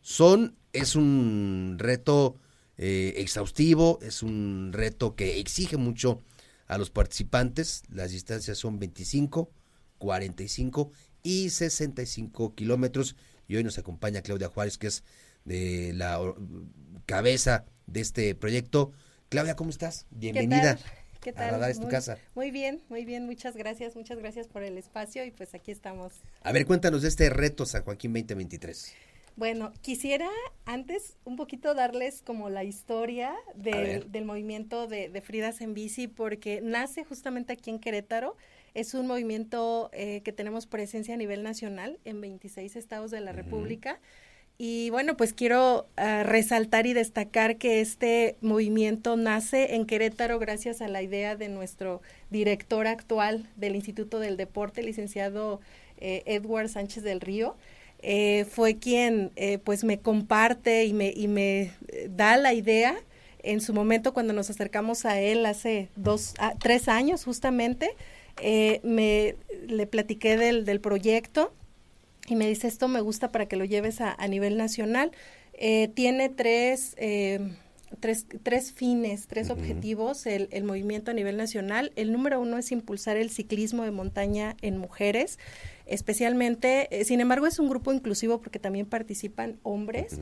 Son, 0.00 0.56
es 0.72 0.94
un 0.94 1.76
reto 1.78 2.36
eh, 2.76 3.14
exhaustivo, 3.16 3.98
es 4.02 4.22
un 4.22 4.70
reto 4.72 5.16
que 5.16 5.40
exige 5.40 5.76
mucho 5.76 6.20
a 6.66 6.78
los 6.78 6.90
participantes. 6.90 7.82
Las 7.88 8.10
distancias 8.10 8.58
son 8.58 8.78
25, 8.78 9.50
45 9.98 10.92
y 11.22 11.50
65 11.50 12.54
kilómetros 12.54 13.16
y 13.48 13.56
hoy 13.56 13.64
nos 13.64 13.78
acompaña 13.78 14.22
Claudia 14.22 14.48
Juárez, 14.48 14.78
que 14.78 14.88
es 14.88 15.04
de 15.44 15.92
la 15.94 16.20
cabeza 17.06 17.64
de 17.86 18.00
este 18.00 18.34
proyecto. 18.34 18.92
Claudia, 19.28 19.56
¿cómo 19.56 19.70
estás? 19.70 20.06
Bienvenida. 20.10 20.78
¿Qué 21.20 21.32
tal? 21.32 21.48
A 21.48 21.50
Radar 21.52 21.70
es 21.70 21.80
tu 21.80 21.88
casa. 21.88 22.18
Muy 22.34 22.50
bien, 22.50 22.82
muy 22.90 23.06
bien, 23.06 23.24
muchas 23.24 23.56
gracias, 23.56 23.96
muchas 23.96 24.18
gracias 24.18 24.46
por 24.46 24.62
el 24.62 24.76
espacio 24.76 25.24
y 25.24 25.30
pues 25.30 25.54
aquí 25.54 25.70
estamos. 25.70 26.12
A 26.42 26.52
ver, 26.52 26.66
cuéntanos 26.66 27.00
de 27.02 27.08
este 27.08 27.30
reto 27.30 27.64
San 27.64 27.82
Joaquín 27.82 28.12
2023. 28.12 28.92
Bueno, 29.36 29.72
quisiera 29.80 30.28
antes 30.64 31.16
un 31.24 31.36
poquito 31.36 31.74
darles 31.74 32.22
como 32.22 32.50
la 32.50 32.62
historia 32.62 33.34
del 33.56 34.24
movimiento 34.24 34.86
de, 34.86 35.08
de 35.08 35.20
Fridas 35.22 35.60
en 35.60 35.74
Bici, 35.74 36.08
porque 36.08 36.60
nace 36.62 37.04
justamente 37.04 37.52
aquí 37.52 37.70
en 37.70 37.80
Querétaro. 37.80 38.36
Es 38.74 38.94
un 38.94 39.06
movimiento 39.06 39.88
eh, 39.92 40.20
que 40.24 40.32
tenemos 40.32 40.66
presencia 40.66 41.14
a 41.14 41.16
nivel 41.16 41.44
nacional 41.44 41.98
en 42.04 42.20
26 42.20 42.74
estados 42.74 43.12
de 43.12 43.20
la 43.20 43.30
República. 43.30 44.00
Y 44.58 44.90
bueno, 44.90 45.16
pues 45.16 45.32
quiero 45.32 45.86
ah, 45.96 46.24
resaltar 46.24 46.86
y 46.86 46.92
destacar 46.92 47.56
que 47.56 47.80
este 47.80 48.36
movimiento 48.40 49.16
nace 49.16 49.76
en 49.76 49.86
Querétaro 49.86 50.40
gracias 50.40 50.80
a 50.80 50.88
la 50.88 51.02
idea 51.02 51.36
de 51.36 51.48
nuestro 51.48 52.02
director 52.30 52.88
actual 52.88 53.48
del 53.56 53.76
Instituto 53.76 54.18
del 54.18 54.36
Deporte, 54.36 54.82
licenciado 54.82 55.60
eh, 55.98 56.22
Edward 56.26 56.68
Sánchez 56.68 57.04
del 57.04 57.20
Río. 57.20 57.56
Eh, 58.00 58.44
fue 58.50 58.76
quien 58.76 59.32
pues 59.64 59.82
me 59.82 59.98
comparte 59.98 60.84
y 60.84 60.92
me, 60.92 61.12
y 61.14 61.26
me 61.26 61.72
da 62.08 62.36
la 62.36 62.52
idea 62.52 62.96
en 63.44 63.60
su 63.60 63.72
momento 63.72 64.12
cuando 64.12 64.32
nos 64.32 64.50
acercamos 64.50 65.04
a 65.04 65.20
él 65.20 65.46
hace 65.46 65.88
dos, 65.96 66.34
ah, 66.38 66.54
tres 66.58 66.88
años 66.88 67.24
justamente 67.24 67.90
eh, 68.40 68.80
me 68.82 69.36
le 69.66 69.86
platiqué 69.86 70.36
del, 70.36 70.64
del, 70.64 70.80
proyecto 70.80 71.52
y 72.26 72.36
me 72.36 72.46
dice 72.48 72.68
esto 72.68 72.88
me 72.88 73.00
gusta 73.00 73.30
para 73.30 73.46
que 73.46 73.56
lo 73.56 73.64
lleves 73.64 74.00
a, 74.00 74.12
a 74.12 74.28
nivel 74.28 74.56
nacional. 74.56 75.12
Eh, 75.54 75.88
tiene 75.94 76.28
tres, 76.28 76.94
eh, 76.96 77.40
tres, 78.00 78.26
tres, 78.42 78.72
fines, 78.72 79.26
tres 79.28 79.50
objetivos 79.50 80.26
el, 80.26 80.48
el, 80.50 80.64
movimiento 80.64 81.10
a 81.10 81.14
nivel 81.14 81.36
nacional. 81.36 81.92
El 81.96 82.12
número 82.12 82.40
uno 82.40 82.58
es 82.58 82.72
impulsar 82.72 83.16
el 83.16 83.30
ciclismo 83.30 83.84
de 83.84 83.90
montaña 83.90 84.56
en 84.62 84.78
mujeres, 84.78 85.38
especialmente, 85.86 86.88
eh, 86.90 87.04
sin 87.04 87.20
embargo 87.20 87.46
es 87.46 87.58
un 87.58 87.68
grupo 87.68 87.92
inclusivo 87.92 88.40
porque 88.40 88.58
también 88.58 88.86
participan 88.86 89.58
hombres. 89.62 90.18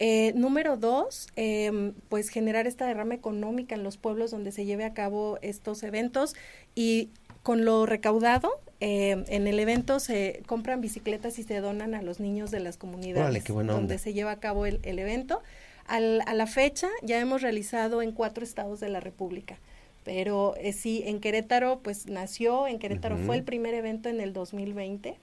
Eh, 0.00 0.32
número 0.36 0.76
dos, 0.76 1.26
eh, 1.34 1.92
pues 2.08 2.28
generar 2.28 2.68
esta 2.68 2.86
derrama 2.86 3.14
económica 3.14 3.74
en 3.74 3.82
los 3.82 3.96
pueblos 3.96 4.30
donde 4.30 4.52
se 4.52 4.64
lleve 4.64 4.84
a 4.84 4.94
cabo 4.94 5.38
estos 5.42 5.82
eventos 5.82 6.36
y 6.76 7.10
con 7.42 7.64
lo 7.64 7.86
recaudado, 7.86 8.50
eh, 8.80 9.24
en 9.28 9.46
el 9.46 9.58
evento 9.58 9.98
se 9.98 10.42
compran 10.46 10.80
bicicletas 10.80 11.38
y 11.38 11.42
se 11.42 11.60
donan 11.60 11.94
a 11.94 12.02
los 12.02 12.20
niños 12.20 12.50
de 12.50 12.60
las 12.60 12.76
comunidades 12.76 13.44
donde 13.44 13.98
se 13.98 14.12
lleva 14.12 14.30
a 14.32 14.40
cabo 14.40 14.66
el, 14.66 14.80
evento. 14.84 15.42
a 15.86 16.00
la 16.00 16.46
fecha 16.46 16.88
ya 17.02 17.18
hemos 17.18 17.42
realizado 17.42 18.02
en 18.02 18.12
cuatro 18.12 18.44
estados 18.44 18.80
de 18.80 18.88
la 18.88 19.00
República. 19.00 19.58
Pero 20.04 20.54
eh, 20.56 20.72
sí, 20.72 21.02
en 21.04 21.20
Querétaro, 21.20 21.80
pues 21.80 22.06
nació, 22.06 22.66
en 22.66 22.78
Querétaro 22.78 23.18
fue 23.18 23.36
el 23.36 23.42
primer 23.42 23.74
evento 23.74 24.08
en 24.08 24.20
el 24.20 24.32
2020 24.32 25.18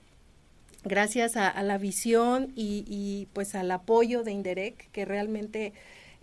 gracias 0.84 1.36
a, 1.36 1.64
la 1.64 1.80
visión 1.80 2.54
y, 2.56 3.28
pues 3.34 3.56
al 3.56 3.72
apoyo 3.72 4.22
de 4.22 4.32
Inderec, 4.32 4.92
que 4.92 5.04
realmente 5.04 5.74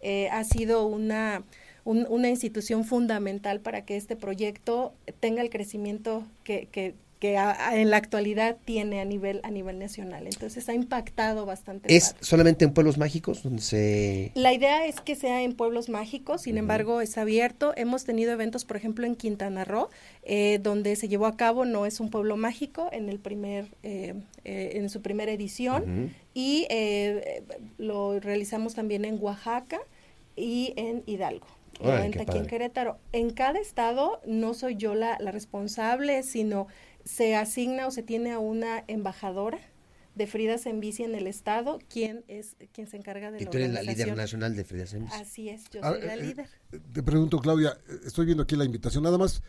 eh, 0.01 0.29
ha 0.31 0.45
sido 0.45 0.87
una 0.87 1.43
una 1.85 2.29
institución 2.29 2.85
fundamental 2.85 3.61
para 3.61 3.85
que 3.85 3.97
este 3.97 4.17
proyecto 4.17 4.93
tenga 5.21 5.43
el 5.43 5.51
crecimiento 5.51 6.25
que, 6.45 6.67
que 6.67 6.95
en 7.25 7.91
la 7.91 7.97
actualidad 7.97 8.57
tiene 8.65 9.01
a 9.01 9.05
nivel 9.05 9.41
a 9.45 9.51
nivel 9.51 9.79
nacional. 9.79 10.27
Entonces 10.27 10.69
ha 10.69 10.75
impactado 10.75 11.47
bastante. 11.47 11.95
¿Es 11.95 12.17
solamente 12.21 12.65
en 12.65 12.73
pueblos 12.73 12.99
mágicos 12.99 13.43
donde 13.43 13.63
se...? 13.63 14.33
La 14.35 14.53
idea 14.53 14.87
es 14.87 15.01
que 15.01 15.15
sea 15.15 15.43
en 15.43 15.55
pueblos 15.55 15.89
mágicos, 15.89 16.43
sin 16.43 16.59
embargo 16.59 17.01
es 17.01 17.17
abierto. 17.19 17.73
Hemos 17.77 18.05
tenido 18.05 18.33
eventos, 18.33 18.65
por 18.65 18.77
ejemplo, 18.77 19.07
en 19.07 19.15
Quintana 19.15 19.65
Roo, 19.65 19.89
eh, 20.25 20.59
donde 20.63 20.97
se 20.97 21.09
llevó 21.09 21.27
a 21.27 21.37
cabo, 21.37 21.65
no 21.65 21.87
es 21.87 22.01
un 22.01 22.11
pueblo 22.11 22.37
mágico, 22.37 22.89
en 22.93 23.09
el 23.09 23.19
primer, 23.19 23.67
eh, 23.83 24.15
eh, 24.45 24.73
en 24.75 24.89
su 24.91 25.01
primera 25.01 25.33
edición, 25.33 26.13
y 26.35 26.67
lo 27.79 28.19
realizamos 28.19 28.75
también 28.75 29.05
en 29.05 29.19
Oaxaca 29.21 29.81
y 30.35 30.73
en 30.77 31.03
Hidalgo 31.07 31.47
aquí 31.81 32.39
en 32.39 32.47
Querétaro. 32.47 32.99
En 33.13 33.31
cada 33.31 33.59
estado 33.59 34.21
no 34.27 34.55
soy 34.55 34.77
yo 34.77 34.95
la, 34.95 35.19
la, 35.21 35.33
responsable, 35.33 36.23
sino 36.23 36.67
se 37.05 37.37
asigna 37.37 37.87
o 37.87 37.91
se 37.91 38.03
tiene 38.03 38.33
a 38.33 38.39
una 38.39 38.85
embajadora 38.87 39.59
de 40.15 40.27
Fridas 40.27 40.67
en 40.67 40.81
Bici 40.81 41.05
en 41.05 41.15
el 41.15 41.27
estado, 41.27 41.79
quien 41.89 42.25
es 42.29 42.57
quien 42.73 42.87
se 42.87 42.97
encarga 42.97 43.31
de 43.31 43.43
y 43.43 43.47
tú 43.47 43.57
eres 43.57 43.73
la 43.73 43.83
líder 43.83 44.15
nacional 44.15 44.55
de 44.55 44.65
Fridas 44.65 44.93
en 44.93 45.05
Bici. 45.05 45.17
Así 45.17 45.49
es, 45.49 45.65
yo 45.71 45.81
soy 45.83 46.03
la 46.03 46.15
eh, 46.15 46.23
líder. 46.23 46.49
te 46.93 47.03
pregunto, 47.03 47.39
Claudia, 47.39 47.79
estoy 48.05 48.27
viendo 48.27 48.43
aquí 48.43 48.57
la 48.57 48.65
invitación, 48.65 49.03
nada 49.05 49.17
más 49.17 49.43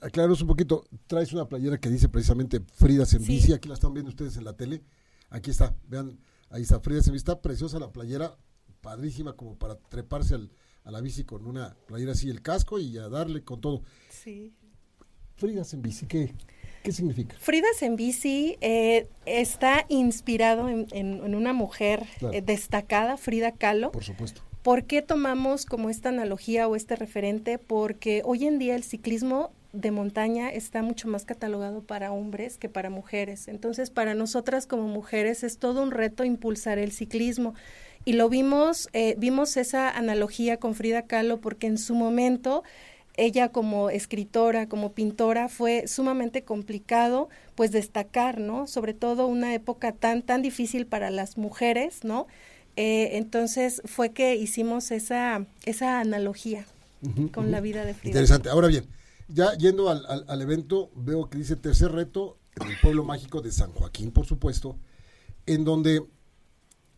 aclararos 0.00 0.42
un 0.42 0.48
poquito, 0.48 0.84
traes 1.06 1.32
una 1.32 1.48
playera 1.48 1.78
que 1.78 1.88
dice 1.88 2.08
precisamente 2.08 2.60
Fridas 2.74 3.14
en 3.14 3.24
Bici, 3.24 3.52
aquí 3.52 3.68
la 3.68 3.74
están 3.74 3.94
viendo 3.94 4.10
ustedes 4.10 4.36
en 4.36 4.44
la 4.44 4.54
tele, 4.54 4.82
aquí 5.30 5.50
está, 5.50 5.74
vean, 5.88 6.18
ahí 6.50 6.62
está 6.62 6.80
Fridas 6.80 7.06
en 7.06 7.14
Bici, 7.14 7.22
está 7.22 7.40
preciosa 7.40 7.78
la 7.78 7.90
playera, 7.90 8.36
padrísima 8.82 9.34
como 9.34 9.58
para 9.58 9.76
treparse 9.76 10.34
al, 10.34 10.50
a 10.90 10.92
la 10.92 11.00
bici 11.00 11.22
con 11.24 11.46
una 11.46 11.76
playera 11.86 12.12
así, 12.12 12.28
el 12.28 12.42
casco 12.42 12.80
y 12.80 12.98
a 12.98 13.08
darle 13.08 13.42
con 13.42 13.60
todo. 13.60 13.82
Sí. 14.08 14.52
Fridas 15.36 15.72
en 15.72 15.82
bici, 15.82 16.06
¿qué, 16.06 16.34
qué 16.82 16.92
significa? 16.92 17.36
Fridas 17.38 17.80
en 17.82 17.94
bici 17.94 18.56
eh, 18.60 19.08
está 19.24 19.86
inspirado 19.88 20.68
en, 20.68 21.34
una 21.34 21.52
mujer 21.52 22.06
eh, 22.32 22.42
destacada, 22.42 23.16
Frida 23.16 23.52
Kahlo. 23.52 23.92
Por 23.92 24.04
supuesto. 24.04 24.42
¿Por 24.62 24.84
qué 24.84 25.00
tomamos 25.00 25.64
como 25.64 25.88
esta 25.88 26.10
analogía 26.10 26.68
o 26.68 26.76
este 26.76 26.96
referente? 26.96 27.58
Porque 27.58 28.22
hoy 28.24 28.46
en 28.46 28.58
día 28.58 28.74
el 28.74 28.82
ciclismo 28.82 29.52
de 29.72 29.92
montaña 29.92 30.50
está 30.50 30.82
mucho 30.82 31.06
más 31.06 31.24
catalogado 31.24 31.82
para 31.82 32.10
hombres 32.10 32.58
que 32.58 32.68
para 32.68 32.90
mujeres. 32.90 33.46
Entonces, 33.46 33.90
para 33.90 34.14
nosotras 34.14 34.66
como 34.66 34.88
mujeres 34.88 35.44
es 35.44 35.58
todo 35.58 35.82
un 35.82 35.92
reto 35.92 36.24
impulsar 36.24 36.78
el 36.78 36.90
ciclismo. 36.90 37.54
Y 38.04 38.14
lo 38.14 38.28
vimos, 38.28 38.88
eh, 38.92 39.14
vimos 39.18 39.56
esa 39.56 39.90
analogía 39.90 40.58
con 40.58 40.74
Frida 40.74 41.02
Kahlo 41.02 41.40
porque 41.40 41.66
en 41.66 41.78
su 41.78 41.94
momento 41.94 42.62
ella 43.16 43.50
como 43.50 43.90
escritora, 43.90 44.68
como 44.68 44.92
pintora, 44.92 45.48
fue 45.48 45.86
sumamente 45.86 46.42
complicado 46.42 47.28
pues 47.54 47.72
destacar, 47.72 48.40
¿no? 48.40 48.66
Sobre 48.66 48.94
todo 48.94 49.26
una 49.26 49.54
época 49.54 49.92
tan, 49.92 50.22
tan 50.22 50.40
difícil 50.40 50.86
para 50.86 51.10
las 51.10 51.36
mujeres, 51.36 52.04
¿no? 52.04 52.26
Eh, 52.76 53.18
entonces 53.18 53.82
fue 53.84 54.12
que 54.12 54.36
hicimos 54.36 54.90
esa, 54.90 55.44
esa 55.66 56.00
analogía 56.00 56.64
con 57.32 57.50
la 57.50 57.60
vida 57.60 57.84
de 57.84 57.94
Frida. 57.94 58.12
Interesante. 58.12 58.48
Ahora 58.48 58.68
bien, 58.68 58.86
ya 59.28 59.54
yendo 59.54 59.90
al, 59.90 60.06
al, 60.06 60.24
al, 60.28 60.42
evento, 60.42 60.90
veo 60.94 61.28
que 61.28 61.38
dice 61.38 61.56
tercer 61.56 61.92
reto 61.92 62.38
en 62.60 62.68
el 62.68 62.80
pueblo 62.80 63.04
mágico 63.04 63.42
de 63.42 63.52
San 63.52 63.72
Joaquín, 63.72 64.12
por 64.12 64.24
supuesto, 64.24 64.76
en 65.46 65.64
donde 65.64 66.02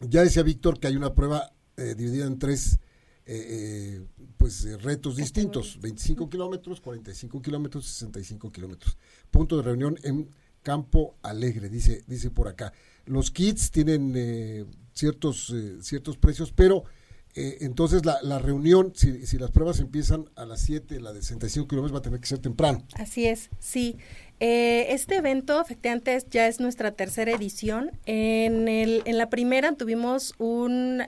ya 0.09 0.23
decía 0.23 0.43
Víctor 0.43 0.79
que 0.79 0.89
hay 0.89 0.97
una 0.97 1.15
prueba 1.15 1.53
eh, 1.77 1.95
dividida 1.97 2.27
en 2.27 2.39
tres 2.39 2.79
eh, 3.25 3.47
eh, 3.49 4.07
pues 4.37 4.65
retos 4.83 5.17
distintos, 5.17 5.79
25 5.81 6.29
kilómetros, 6.29 6.81
45 6.81 7.41
kilómetros, 7.41 7.87
65 7.87 8.51
kilómetros. 8.51 8.99
Punto 9.31 9.57
de 9.57 9.63
reunión 9.63 9.99
en 10.03 10.29
Campo 10.63 11.17
Alegre, 11.23 11.69
dice, 11.69 12.03
dice 12.07 12.31
por 12.31 12.49
acá. 12.49 12.73
Los 13.07 13.31
kits 13.31 13.71
tienen 13.71 14.67
ciertos, 14.93 15.55
ciertos 15.81 16.17
precios, 16.17 16.53
pero 16.53 16.85
entonces 17.35 18.05
la, 18.05 18.21
la 18.23 18.39
reunión, 18.39 18.93
si, 18.95 19.27
si, 19.27 19.39
las 19.39 19.51
pruebas 19.51 19.81
empiezan 19.81 20.29
a 20.37 20.45
las 20.45 20.61
7, 20.61 21.01
la 21.01 21.13
de 21.13 21.23
65 21.23 21.69
kilómetros 21.69 21.95
va 21.95 22.01
a 22.01 22.03
tener 22.03 22.21
que 22.21 22.27
ser 22.27 22.41
temprano. 22.41 22.85
Así 22.95 23.27
es, 23.27 23.51
sí. 23.59 23.97
Eh, 24.45 24.93
este 24.93 25.19
evento, 25.19 25.61
efectivamente, 25.61 26.19
ya 26.33 26.49
es 26.49 26.59
nuestra 26.59 26.91
tercera 26.91 27.31
edición. 27.31 27.93
En, 28.07 28.67
el, 28.67 29.03
en 29.05 29.17
la 29.17 29.31
primera 29.31 29.71
tuvimos 29.77 30.35
un, 30.39 31.01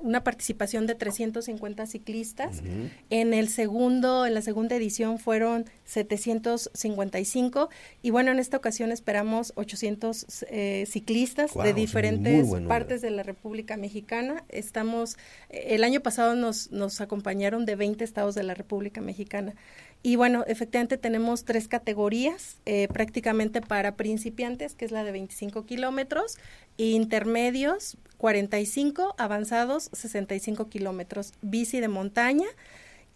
una 0.00 0.24
participación 0.24 0.86
de 0.86 0.94
350 0.94 1.84
ciclistas. 1.84 2.62
En 3.10 3.34
el 3.34 3.50
segundo, 3.50 4.24
en 4.24 4.32
la 4.32 4.40
segunda 4.40 4.74
edición 4.74 5.18
fueron 5.18 5.66
755 5.84 7.68
y 8.00 8.10
bueno, 8.10 8.30
en 8.30 8.38
esta 8.38 8.56
ocasión 8.56 8.90
esperamos 8.90 9.52
800 9.56 10.46
eh, 10.48 10.84
ciclistas 10.88 11.52
de 11.54 11.74
diferentes 11.74 12.48
partes 12.66 13.02
de 13.02 13.10
la 13.10 13.22
República 13.22 13.76
Mexicana. 13.76 14.44
Estamos 14.48 15.18
el 15.50 15.84
año 15.84 16.00
pasado 16.00 16.34
nos 16.34 16.70
nos 16.70 17.02
acompañaron 17.02 17.66
de 17.66 17.76
20 17.76 18.02
estados 18.02 18.34
de 18.34 18.44
la 18.44 18.54
República 18.54 19.02
Mexicana. 19.02 19.54
Y 20.06 20.14
bueno, 20.14 20.44
efectivamente 20.46 20.98
tenemos 20.98 21.44
tres 21.44 21.66
categorías, 21.66 22.58
eh, 22.64 22.86
prácticamente 22.86 23.60
para 23.60 23.96
principiantes, 23.96 24.76
que 24.76 24.84
es 24.84 24.92
la 24.92 25.02
de 25.02 25.10
25 25.10 25.66
kilómetros, 25.66 26.38
intermedios 26.76 27.96
45, 28.16 29.16
avanzados 29.18 29.90
65 29.92 30.68
kilómetros, 30.68 31.32
bici 31.42 31.80
de 31.80 31.88
montaña 31.88 32.46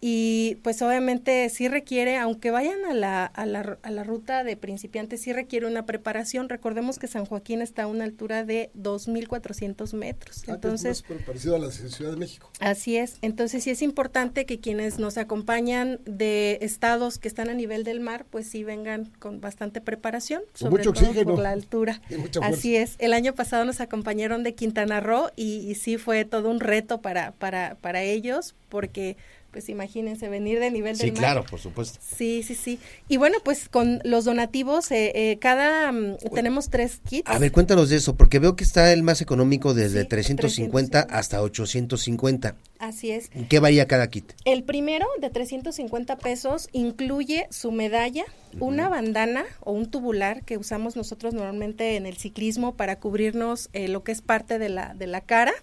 y 0.03 0.57
pues 0.63 0.81
obviamente 0.81 1.47
sí 1.49 1.67
requiere, 1.67 2.17
aunque 2.17 2.49
vayan 2.49 2.85
a 2.85 2.93
la, 2.95 3.23
a 3.23 3.45
la, 3.45 3.77
a 3.83 3.91
la 3.91 4.03
ruta 4.03 4.43
de 4.43 4.57
principiantes, 4.57 5.21
sí 5.21 5.31
requiere 5.31 5.67
una 5.67 5.85
preparación. 5.85 6.49
Recordemos 6.49 6.97
que 6.97 7.05
San 7.05 7.25
Joaquín 7.25 7.61
está 7.61 7.83
a 7.83 7.87
una 7.87 8.03
altura 8.03 8.43
de 8.43 8.71
2.400 8.75 9.93
metros. 9.93 10.43
Ah, 10.47 10.53
Entonces, 10.53 11.03
es 11.07 11.23
parecido 11.23 11.55
a 11.55 11.59
la 11.59 11.69
Ciudad 11.69 12.09
de 12.09 12.17
México. 12.17 12.49
Así 12.59 12.97
es. 12.97 13.19
Entonces 13.21 13.63
sí 13.63 13.69
es 13.69 13.83
importante 13.83 14.47
que 14.47 14.59
quienes 14.59 14.97
nos 14.97 15.19
acompañan 15.19 15.99
de 16.05 16.57
estados 16.61 17.19
que 17.19 17.27
están 17.27 17.49
a 17.49 17.53
nivel 17.53 17.83
del 17.83 17.99
mar, 17.99 18.25
pues 18.27 18.47
sí 18.47 18.63
vengan 18.63 19.05
con 19.19 19.39
bastante 19.39 19.81
preparación, 19.81 20.41
sobre 20.55 20.83
todo 20.83 21.13
por 21.23 21.37
la 21.37 21.51
altura. 21.51 22.01
Así 22.41 22.75
es. 22.75 22.95
El 22.97 23.13
año 23.13 23.35
pasado 23.35 23.65
nos 23.65 23.81
acompañaron 23.81 24.41
de 24.41 24.55
Quintana 24.55 24.99
Roo 24.99 25.29
y, 25.35 25.59
y 25.69 25.75
sí 25.75 25.99
fue 25.99 26.25
todo 26.25 26.49
un 26.49 26.59
reto 26.59 27.01
para, 27.01 27.33
para, 27.33 27.75
para 27.75 28.01
ellos 28.01 28.55
porque 28.69 29.17
pues 29.51 29.69
imagínense, 29.69 30.29
venir 30.29 30.59
de 30.59 30.71
nivel 30.71 30.97
del 30.97 31.09
Sí, 31.09 31.13
claro, 31.13 31.43
por 31.43 31.59
supuesto. 31.59 31.99
Sí, 32.01 32.43
sí, 32.43 32.55
sí. 32.55 32.79
Y 33.07 33.17
bueno, 33.17 33.37
pues 33.43 33.69
con 33.69 33.99
los 34.03 34.25
donativos, 34.25 34.91
eh, 34.91 35.11
eh, 35.13 35.37
cada, 35.39 35.91
mm, 35.91 36.17
tenemos 36.33 36.69
tres 36.69 37.01
kits. 37.07 37.29
A 37.29 37.37
ver, 37.37 37.51
cuéntanos 37.51 37.89
de 37.89 37.97
eso, 37.97 38.15
porque 38.15 38.39
veo 38.39 38.55
que 38.55 38.63
está 38.63 38.93
el 38.93 39.03
más 39.03 39.21
económico 39.21 39.73
desde 39.73 40.05
350, 40.05 41.01
hasta 41.01 41.41
850. 41.41 42.55
Así 42.79 43.11
es. 43.11 43.29
¿Qué 43.49 43.59
varía 43.59 43.87
cada 43.87 44.09
kit? 44.09 44.31
El 44.45 44.63
primero, 44.63 45.05
de 45.19 45.29
350 45.29 46.17
pesos, 46.17 46.69
incluye 46.71 47.47
su 47.51 47.71
medalla, 47.71 48.25
una 48.59 48.89
bandana 48.89 49.45
o 49.59 49.71
un 49.71 49.91
tubular 49.91 50.43
que 50.43 50.57
usamos 50.57 50.95
nosotros 50.95 51.33
normalmente 51.33 51.95
en 51.95 52.05
el 52.05 52.17
ciclismo 52.17 52.75
para 52.75 52.97
cubrirnos 52.97 53.69
eh, 53.73 53.87
lo 53.87 54.03
que 54.03 54.11
es 54.11 54.21
parte 54.21 54.59
de 54.59 54.69
la, 54.69 54.93
de 54.93 55.07
la 55.07 55.21
cara 55.21 55.53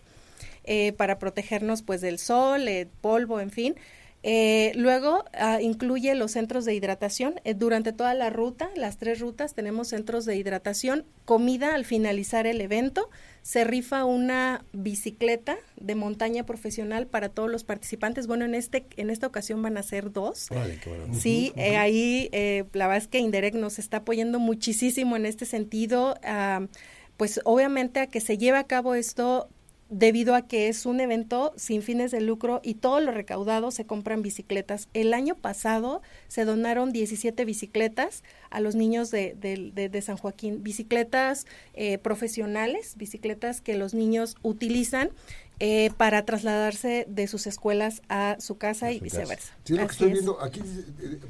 eh, 0.70 0.92
para 0.92 1.18
protegernos 1.18 1.80
pues 1.80 2.02
del 2.02 2.18
sol, 2.18 2.68
el 2.68 2.88
polvo, 2.88 3.40
en 3.40 3.50
fin. 3.50 3.74
Eh, 4.22 4.72
luego 4.74 5.24
ah, 5.32 5.62
incluye 5.62 6.14
los 6.14 6.32
centros 6.32 6.66
de 6.66 6.74
hidratación. 6.74 7.40
Eh, 7.44 7.54
durante 7.54 7.94
toda 7.94 8.12
la 8.12 8.28
ruta, 8.28 8.68
las 8.76 8.98
tres 8.98 9.18
rutas, 9.18 9.54
tenemos 9.54 9.88
centros 9.88 10.26
de 10.26 10.36
hidratación, 10.36 11.06
comida 11.24 11.74
al 11.74 11.86
finalizar 11.86 12.46
el 12.46 12.60
evento. 12.60 13.08
Se 13.40 13.64
rifa 13.64 14.04
una 14.04 14.62
bicicleta 14.74 15.56
de 15.76 15.94
montaña 15.94 16.44
profesional 16.44 17.06
para 17.06 17.30
todos 17.30 17.50
los 17.50 17.64
participantes. 17.64 18.26
Bueno, 18.26 18.44
en 18.44 18.54
este 18.54 18.84
en 18.98 19.08
esta 19.08 19.26
ocasión 19.26 19.62
van 19.62 19.78
a 19.78 19.82
ser 19.82 20.12
dos. 20.12 20.50
Sí, 21.18 21.54
ahí 21.56 22.28
la 22.74 22.88
verdad 22.88 22.98
es 22.98 23.08
que 23.08 23.20
Inderec 23.20 23.54
nos 23.54 23.78
está 23.78 23.98
apoyando 23.98 24.38
muchísimo 24.38 25.16
en 25.16 25.24
este 25.24 25.46
sentido. 25.46 26.18
Ah, 26.22 26.66
pues 27.16 27.40
obviamente 27.44 28.00
a 28.00 28.06
que 28.06 28.20
se 28.20 28.36
lleve 28.36 28.58
a 28.58 28.64
cabo 28.64 28.94
esto 28.94 29.48
debido 29.90 30.34
a 30.34 30.42
que 30.42 30.68
es 30.68 30.84
un 30.86 31.00
evento 31.00 31.52
sin 31.56 31.82
fines 31.82 32.10
de 32.10 32.20
lucro 32.20 32.60
y 32.62 32.74
todo 32.74 33.00
lo 33.00 33.10
recaudado 33.10 33.70
se 33.70 33.86
compran 33.86 34.22
bicicletas. 34.22 34.88
El 34.92 35.14
año 35.14 35.34
pasado 35.34 36.02
se 36.28 36.44
donaron 36.44 36.92
17 36.92 37.44
bicicletas 37.44 38.22
a 38.50 38.60
los 38.60 38.74
niños 38.74 39.10
de, 39.10 39.34
de, 39.34 40.02
San 40.02 40.16
Joaquín, 40.16 40.62
bicicletas 40.62 41.46
eh, 41.74 41.98
profesionales, 41.98 42.94
bicicletas 42.96 43.60
que 43.60 43.76
los 43.76 43.94
niños 43.94 44.36
utilizan 44.42 45.10
eh, 45.60 45.90
para 45.96 46.24
trasladarse 46.24 47.06
de 47.08 47.26
sus 47.26 47.46
escuelas 47.46 48.02
a 48.08 48.36
su 48.38 48.58
casa 48.58 48.92
y 48.92 49.00
viceversa. 49.00 49.54
Sí, 49.64 49.74
lo 49.74 49.86
que 49.86 49.92
estoy 49.92 50.12
viendo 50.12 50.40
aquí, 50.42 50.62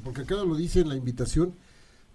porque 0.03 0.21
acá 0.21 0.35
lo 0.35 0.55
dice 0.55 0.81
en 0.81 0.89
la 0.89 0.95
invitación, 0.95 1.55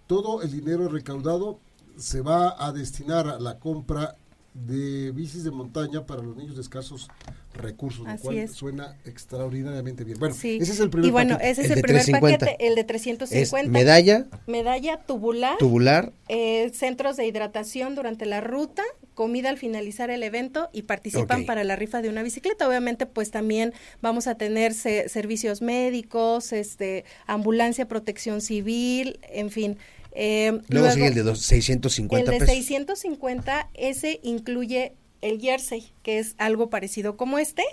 todo 0.07 0.41
el 0.43 0.51
dinero 0.51 0.87
recaudado 0.87 1.59
se 1.97 2.21
va 2.21 2.55
a 2.63 2.71
destinar 2.71 3.27
a 3.27 3.39
la 3.39 3.59
compra 3.59 4.15
de 4.55 5.11
bicis 5.11 5.43
de 5.43 5.51
montaña 5.51 6.05
para 6.05 6.23
los 6.23 6.37
niños 6.37 6.55
de 6.55 6.61
escasos 6.61 7.09
recursos, 7.53 8.07
lo 8.07 8.17
cual 8.17 8.47
suena 8.49 8.97
extraordinariamente 9.05 10.05
bien. 10.05 10.17
Bueno, 10.17 10.33
ese 10.33 10.57
es 10.59 10.79
el 10.79 10.89
primer 10.89 11.09
Y 11.09 11.11
bueno, 11.11 11.37
ese 11.41 11.63
es 11.63 11.71
el, 11.71 11.81
primer 11.81 12.05
paquete, 12.09 12.55
el 12.65 12.75
de 12.75 12.85
350. 12.85 13.69
medalla. 13.69 14.27
Medalla 14.47 14.97
tubular. 14.97 15.57
Tubular. 15.57 16.13
Eh, 16.29 16.71
centros 16.73 17.17
de 17.17 17.27
hidratación 17.27 17.95
durante 17.95 18.25
la 18.25 18.39
ruta, 18.39 18.83
comida 19.13 19.49
al 19.49 19.57
finalizar 19.57 20.09
el 20.09 20.23
evento 20.23 20.69
y 20.71 20.83
participan 20.83 21.45
para 21.45 21.65
la 21.65 21.75
rifa 21.75 22.01
de 22.01 22.09
una 22.09 22.23
bicicleta. 22.23 22.67
Obviamente, 22.67 23.05
pues 23.05 23.31
también 23.31 23.73
vamos 24.01 24.27
a 24.27 24.35
tener 24.35 24.73
servicios 24.73 25.61
médicos, 25.61 26.53
este, 26.53 27.03
ambulancia, 27.27 27.87
protección 27.89 28.39
civil, 28.39 29.19
en 29.23 29.49
fin. 29.49 29.77
Eh, 30.15 30.59
luego, 30.69 30.89
sigue 30.91 31.07
el 31.07 31.13
de 31.13 31.35
650 31.35 32.31
El 32.33 32.39
de 32.39 32.45
650, 32.45 33.69
ese 33.73 34.19
incluye 34.23 34.93
el 35.21 35.41
jersey, 35.41 35.91
que 36.03 36.19
es 36.19 36.35
algo 36.37 36.69
parecido 36.69 37.17
como 37.17 37.39
este. 37.39 37.63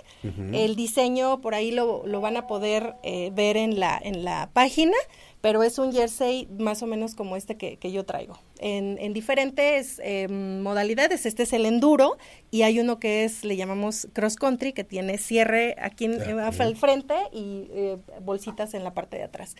El 0.53 0.75
diseño 0.75 1.39
por 1.39 1.53
ahí 1.53 1.71
lo, 1.71 2.05
lo 2.07 2.19
van 2.19 2.35
a 2.35 2.47
poder 2.47 2.95
eh, 3.03 3.31
ver 3.33 3.57
en 3.57 3.79
la, 3.79 3.99
en 4.03 4.23
la 4.23 4.49
página, 4.53 4.95
pero 5.39 5.61
es 5.61 5.77
un 5.77 5.93
jersey 5.93 6.47
más 6.57 6.81
o 6.81 6.87
menos 6.87 7.13
como 7.15 7.35
este 7.35 7.55
que, 7.55 7.77
que 7.77 7.91
yo 7.91 8.05
traigo. 8.05 8.39
En, 8.59 8.97
en 8.99 9.13
diferentes 9.13 10.01
eh, 10.03 10.27
modalidades, 10.29 11.25
este 11.25 11.43
es 11.43 11.53
el 11.53 11.65
enduro 11.65 12.17
y 12.49 12.63
hay 12.63 12.79
uno 12.79 12.97
que 12.97 13.23
es, 13.23 13.43
le 13.43 13.55
llamamos 13.55 14.07
cross 14.13 14.35
country, 14.35 14.73
que 14.73 14.83
tiene 14.83 15.17
cierre 15.17 15.75
aquí 15.79 16.05
en, 16.05 16.39
al 16.39 16.75
frente 16.75 17.13
y 17.31 17.67
eh, 17.71 17.97
bolsitas 18.21 18.73
en 18.73 18.83
la 18.83 18.93
parte 18.93 19.17
de 19.17 19.23
atrás. 19.23 19.55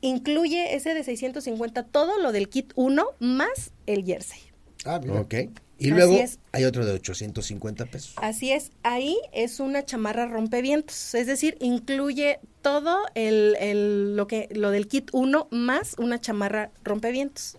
Incluye 0.00 0.74
ese 0.74 0.94
de 0.94 1.02
650, 1.02 1.84
todo 1.84 2.18
lo 2.18 2.32
del 2.32 2.48
kit 2.48 2.72
1 2.76 3.04
más 3.18 3.72
el 3.86 4.04
jersey. 4.04 4.40
Ah, 4.84 5.00
mira. 5.02 5.20
Ok. 5.20 5.34
Y 5.80 5.90
luego 5.90 6.18
hay 6.50 6.64
otro 6.64 6.84
de 6.84 6.92
850 6.92 7.86
pesos. 7.86 8.14
Así 8.16 8.50
es, 8.50 8.72
ahí 8.82 9.16
es 9.32 9.60
una 9.60 9.84
chamarra 9.84 10.26
rompevientos, 10.26 11.14
es 11.14 11.28
decir, 11.28 11.56
incluye 11.60 12.40
todo 12.62 12.98
el, 13.14 13.56
el, 13.60 14.16
lo, 14.16 14.26
que, 14.26 14.48
lo 14.50 14.72
del 14.72 14.88
kit 14.88 15.08
1 15.12 15.46
más 15.52 15.94
una 15.98 16.20
chamarra 16.20 16.72
rompevientos. 16.82 17.56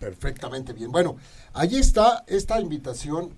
Perfectamente 0.00 0.72
bien. 0.72 0.90
Bueno, 0.90 1.16
ahí 1.52 1.76
está 1.76 2.24
esta 2.26 2.60
invitación 2.60 3.30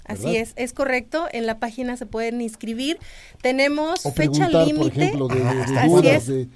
Así 0.09 0.37
es, 0.37 0.55
es 0.57 0.73
correcto. 0.73 1.27
En 1.33 1.47
la 1.47 1.59
página 1.59 1.97
se 1.97 2.07
pueden 2.07 2.41
inscribir. 2.41 2.99
Tenemos 3.43 4.03
fecha 4.15 4.49
límite. 4.49 4.79
Por 4.79 4.87
ejemplo, 4.89 5.29
de, 5.29 6.49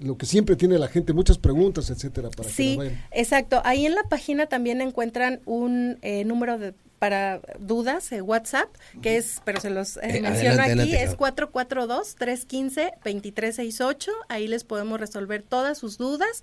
lo 0.00 0.18
que 0.18 0.26
siempre 0.26 0.56
tiene 0.56 0.78
la 0.78 0.88
gente, 0.88 1.12
muchas 1.12 1.38
preguntas, 1.38 1.88
etcétera. 1.88 2.30
Para 2.30 2.48
sí, 2.48 2.78
exacto. 3.12 3.62
Ahí 3.64 3.86
en 3.86 3.94
la 3.94 4.02
página 4.04 4.46
también 4.46 4.80
encuentran 4.80 5.40
un 5.46 5.98
eh, 6.02 6.24
número 6.24 6.58
de 6.58 6.74
para 7.00 7.40
dudas, 7.58 8.12
eh, 8.12 8.20
WhatsApp, 8.20 8.68
que 9.00 9.16
es, 9.16 9.40
pero 9.44 9.58
se 9.58 9.70
los 9.70 9.96
eh, 9.96 10.20
menciono 10.20 10.62
aquí, 10.62 10.94
es 10.94 11.16
442-315-2368. 11.16 14.10
Ahí 14.28 14.46
les 14.46 14.64
podemos 14.64 15.00
resolver 15.00 15.42
todas 15.42 15.78
sus 15.78 15.96
dudas. 15.96 16.42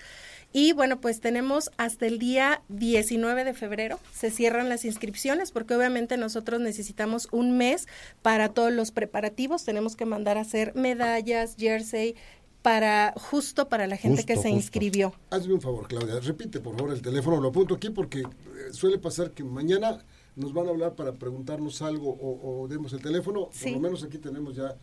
Y 0.51 0.73
bueno, 0.73 0.99
pues 0.99 1.19
tenemos 1.19 1.69
hasta 1.77 2.07
el 2.07 2.17
día 2.17 2.63
19 2.69 3.43
de 3.43 3.53
febrero, 3.53 3.99
se 4.11 4.31
cierran 4.31 4.67
las 4.67 4.83
inscripciones 4.83 5.51
porque 5.51 5.75
obviamente 5.75 6.17
nosotros 6.17 6.59
necesitamos 6.59 7.27
un 7.31 7.55
mes 7.57 7.87
para 8.23 8.49
todos 8.49 8.73
los 8.73 8.89
preparativos, 8.91 9.63
tenemos 9.63 9.95
que 9.95 10.05
mandar 10.05 10.39
a 10.39 10.41
hacer 10.41 10.73
medallas, 10.73 11.55
jersey, 11.59 12.15
para 12.63 13.13
justo 13.15 13.69
para 13.69 13.85
la 13.85 13.97
gente 13.97 14.25
que 14.25 14.37
se 14.37 14.49
inscribió. 14.49 15.13
Hazme 15.29 15.53
un 15.53 15.61
favor, 15.61 15.87
Claudia, 15.87 16.19
repite 16.19 16.59
por 16.59 16.75
favor 16.75 16.93
el 16.93 17.03
teléfono, 17.03 17.39
lo 17.39 17.49
apunto 17.49 17.75
aquí 17.75 17.91
porque 17.91 18.21
eh, 18.21 18.25
suele 18.71 18.97
pasar 18.97 19.29
que 19.31 19.43
mañana 19.43 20.03
nos 20.37 20.53
van 20.53 20.67
a 20.67 20.69
hablar 20.69 20.95
para 20.95 21.11
preguntarnos 21.13 21.81
algo 21.81 22.17
o, 22.21 22.67
demos 22.67 22.93
el 22.93 23.01
teléfono, 23.01 23.49
por 23.49 23.71
lo 23.71 23.79
menos 23.79 24.03
aquí 24.03 24.19
tenemos 24.19 24.55
ya 24.55 24.77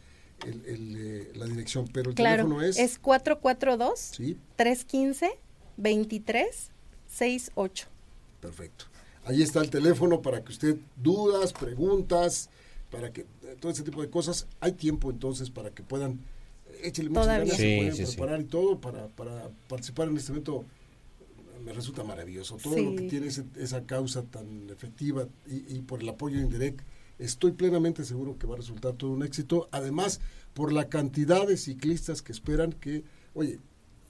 eh, 0.44 1.30
la 1.34 1.46
dirección, 1.46 1.88
pero 1.92 2.10
el 2.10 2.16
teléfono 2.16 2.60
es... 2.60 2.76
Es 2.78 2.98
442 2.98 3.98
¿sí? 3.98 4.36
315 4.56 5.38
2368. 5.76 7.86
Perfecto. 8.40 8.86
Ahí 9.24 9.42
está 9.42 9.60
el 9.60 9.70
teléfono 9.70 10.20
para 10.20 10.44
que 10.44 10.52
usted 10.52 10.76
dudas, 10.96 11.52
preguntas, 11.52 12.50
para 12.90 13.12
que 13.12 13.22
eh, 13.22 13.56
todo 13.58 13.72
ese 13.72 13.82
tipo 13.82 14.00
de 14.02 14.10
cosas. 14.10 14.46
Hay 14.60 14.70
tiempo 14.72 15.10
entonces 15.10 15.50
para 15.50 15.70
que 15.70 15.82
puedan 15.82 16.20
échale 16.82 17.08
muchas 17.08 17.26
ganas, 17.26 17.56
se 17.56 17.78
pueden 17.78 17.96
preparar 17.96 18.40
y 18.40 18.44
todo 18.44 18.80
para, 18.80 19.08
para 19.08 19.50
participar 19.68 20.08
en 20.08 20.16
este 20.16 20.30
evento 20.32 20.64
me 21.64 21.72
resulta 21.72 22.05
maravilloso. 22.05 22.57
Todo 22.57 22.77
lo 22.77 22.94
que 22.94 23.03
tiene 23.03 23.27
esa 23.27 23.87
causa 23.87 24.22
tan 24.22 24.68
efectiva 24.70 25.27
y, 25.46 25.77
y, 25.77 25.83
por 25.83 26.03
el 26.03 26.09
apoyo 26.09 26.37
de 26.37 26.44
Indirect, 26.44 26.81
estoy 27.18 27.53
plenamente 27.53 28.05
seguro 28.05 28.38
que 28.38 28.46
va 28.46 28.55
a 28.55 28.59
resultar 28.59 28.94
todo 28.94 29.11
un 29.11 29.22
éxito. 29.22 29.68
Además, 29.72 30.20
por 30.53 30.72
la 30.72 30.88
cantidad 30.88 31.46
de 31.46 31.57
ciclistas 31.57 32.22
que 32.22 32.33
esperan 32.33 32.72
que, 32.72 33.05
oye, 33.35 33.59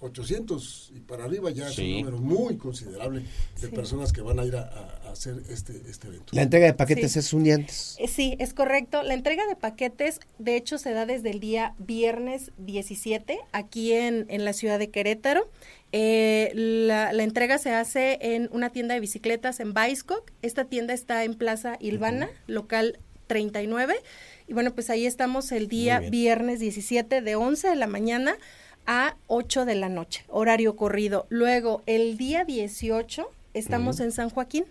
800 0.04 0.92
y 0.94 1.00
para 1.00 1.24
arriba 1.24 1.50
ya 1.50 1.68
es 1.68 1.78
un 1.78 1.92
número 1.92 2.18
muy 2.18 2.56
considerable 2.56 3.24
de 3.60 3.68
personas 3.68 4.12
que 4.12 4.20
van 4.20 4.38
a 4.38 4.44
ir 4.44 4.56
a, 4.56 5.00
hacer 5.10 5.42
este, 5.48 5.80
este 5.88 6.08
evento. 6.08 6.26
La 6.32 6.42
entrega 6.42 6.66
de 6.66 6.74
paquetes 6.74 7.16
es 7.16 7.32
un 7.32 7.44
día 7.44 7.54
antes. 7.54 7.96
Eh, 7.98 8.08
sí, 8.08 8.36
es 8.38 8.52
correcto. 8.52 9.02
La 9.02 9.14
entrega 9.14 9.46
de 9.46 9.56
paquetes, 9.56 10.20
de 10.38 10.56
hecho, 10.56 10.78
se 10.78 10.90
da 10.90 11.06
desde 11.06 11.30
el 11.30 11.40
día 11.40 11.74
viernes 11.78 12.50
17 12.58 13.38
aquí 13.52 13.92
en, 13.92 14.26
en 14.28 14.44
la 14.44 14.52
ciudad 14.52 14.78
de 14.78 14.90
Querétaro. 14.90 15.48
Eh, 15.96 16.50
la, 16.54 17.12
la, 17.12 17.22
entrega 17.22 17.56
se 17.56 17.72
hace 17.72 18.18
en 18.20 18.48
una 18.50 18.70
tienda 18.70 18.94
de 18.94 19.00
bicicletas 19.00 19.60
en 19.60 19.74
Baiscoc. 19.74 20.28
Esta 20.42 20.64
tienda 20.64 20.92
está 20.92 21.22
en 21.22 21.34
Plaza 21.34 21.76
Ilvana, 21.78 22.28
local 22.48 22.98
39. 23.28 23.94
Y 24.48 24.54
bueno, 24.54 24.74
pues 24.74 24.90
ahí 24.90 25.06
estamos 25.06 25.52
el 25.52 25.68
día 25.68 26.00
viernes 26.00 26.58
17 26.58 27.20
de 27.20 27.36
11 27.36 27.68
de 27.68 27.76
la 27.76 27.86
mañana 27.86 28.36
a 28.86 29.14
8 29.28 29.66
de 29.66 29.76
la 29.76 29.88
noche, 29.88 30.24
horario 30.26 30.74
corrido. 30.74 31.26
Luego, 31.28 31.84
el 31.86 32.16
día 32.16 32.44
18, 32.44 33.30
estamos 33.54 34.00
en 34.00 34.10
San 34.10 34.30
Joaquín, 34.30 34.64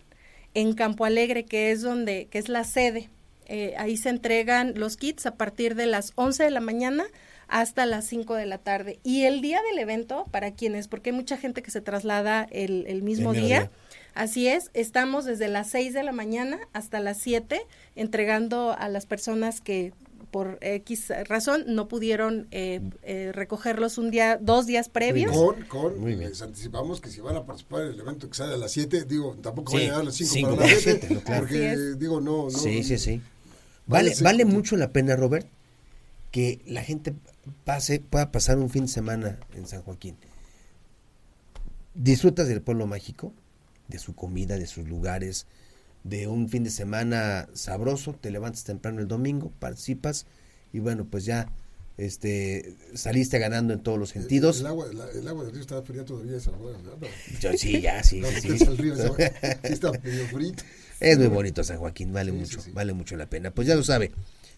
en 0.53 0.73
Campo 0.73 1.05
Alegre, 1.05 1.45
que 1.45 1.71
es 1.71 1.81
donde, 1.81 2.27
que 2.29 2.37
es 2.37 2.49
la 2.49 2.65
sede. 2.65 3.09
Eh, 3.45 3.75
ahí 3.77 3.95
se 3.95 4.09
entregan 4.09 4.73
los 4.75 4.97
kits 4.97 5.25
a 5.25 5.35
partir 5.35 5.75
de 5.75 5.85
las 5.85 6.11
11 6.15 6.43
de 6.43 6.51
la 6.51 6.59
mañana 6.59 7.05
hasta 7.47 7.85
las 7.85 8.05
5 8.05 8.35
de 8.35 8.45
la 8.45 8.57
tarde. 8.57 8.99
Y 9.03 9.23
el 9.23 9.41
día 9.41 9.59
del 9.69 9.79
evento, 9.79 10.25
para 10.31 10.53
quienes, 10.53 10.87
porque 10.87 11.11
hay 11.11 11.15
mucha 11.15 11.37
gente 11.37 11.61
que 11.61 11.71
se 11.71 11.81
traslada 11.81 12.47
el, 12.51 13.01
mismo 13.03 13.33
día, 13.33 13.69
así 14.13 14.47
es, 14.47 14.69
estamos 14.73 15.25
desde 15.25 15.47
las 15.47 15.69
6 15.69 15.93
de 15.93 16.03
la 16.03 16.11
mañana 16.11 16.59
hasta 16.73 16.99
las 16.99 17.17
7 17.19 17.65
entregando 17.95 18.75
a 18.77 18.89
las 18.89 19.05
personas 19.05 19.61
que 19.61 19.93
por 20.33 20.57
X 20.61 21.11
razón 21.27 21.63
no 21.67 21.87
pudieron 21.87 22.47
eh, 22.49 22.81
eh, 23.03 23.31
recogerlos 23.33 23.99
un 23.99 24.09
día, 24.09 24.39
dos 24.41 24.65
días 24.65 24.89
previos. 24.89 25.31
Con, 25.31 25.61
con 25.65 26.03
les 26.03 26.41
anticipamos 26.41 26.99
que 27.01 27.11
si 27.11 27.21
van 27.21 27.35
a 27.35 27.45
participar 27.45 27.83
en 27.83 27.89
el 27.89 27.99
evento 27.99 28.27
que 28.27 28.35
sale 28.35 28.55
a 28.55 28.57
las 28.57 28.71
7, 28.71 29.05
digo, 29.05 29.37
tampoco 29.43 29.73
van 29.73 29.81
a 29.81 29.83
llegar 29.83 29.99
a 29.99 30.03
las 30.05 30.15
5 30.15 30.55
para 30.55 30.71
las 30.71 30.81
7, 30.81 31.21
porque 31.23 31.77
digo, 31.99 32.19
no, 32.19 32.45
no. 32.45 32.49
Sí, 32.49 32.83
sí, 32.83 32.97
sí. 32.97 33.21
Vale, 33.85 34.15
vale 34.21 34.45
mucho 34.45 34.75
la 34.75 34.91
pena, 34.91 35.15
Robert, 35.15 35.45
que 36.31 36.61
la 36.65 36.81
gente 36.81 37.13
pase, 37.63 37.99
pueda 37.99 38.31
pasar 38.31 38.57
un 38.57 38.69
fin 38.69 38.83
de 38.83 38.91
semana 38.91 39.39
en 39.55 39.67
San 39.67 39.81
Joaquín. 39.81 40.17
Disfrutas 41.93 42.47
del 42.47 42.61
pueblo 42.61 42.87
mágico, 42.87 43.33
de 43.87 43.99
su 43.99 44.15
comida, 44.15 44.57
de 44.57 44.67
sus 44.67 44.87
lugares, 44.87 45.45
de 46.03 46.27
un 46.27 46.49
fin 46.49 46.63
de 46.63 46.69
semana 46.69 47.47
sabroso, 47.53 48.13
te 48.13 48.31
levantas 48.31 48.63
temprano 48.63 48.99
el 48.99 49.07
domingo, 49.07 49.51
participas 49.59 50.25
y 50.71 50.79
bueno, 50.79 51.05
pues 51.05 51.25
ya 51.25 51.49
este 51.97 52.75
saliste 52.95 53.37
ganando 53.37 53.73
en 53.73 53.83
todos 53.83 53.99
los 53.99 54.09
sentidos. 54.09 54.59
El, 54.61 54.67
agua, 54.67 54.87
el 54.89 55.27
agua 55.27 55.43
del 55.43 55.53
río 55.53 55.61
está 55.61 55.81
fría 55.83 56.03
todavía 56.03 56.37
esa 56.37 56.51
sí, 57.57 57.81
ya, 57.81 58.03
sí, 58.03 58.21
sí. 58.41 58.57
Es 60.99 61.17
muy 61.17 61.27
bonito 61.27 61.63
San 61.63 61.77
Joaquín, 61.77 62.11
vale 62.11 62.31
mucho, 62.31 62.63
vale 62.73 62.93
mucho 62.93 63.15
la 63.15 63.29
pena. 63.29 63.51
Pues 63.51 63.67
ya 63.67 63.75
lo 63.75 63.83
sabe, 63.83 64.11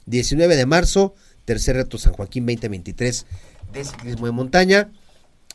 19 0.05 0.55
de 0.55 0.65
marzo, 0.65 1.13
tercer 1.45 1.75
reto 1.75 1.97
San 1.97 2.13
Joaquín 2.13 2.45
2023 2.45 3.25
de 3.73 3.83
ciclismo 3.83 4.25
de 4.25 4.31
montaña 4.31 4.91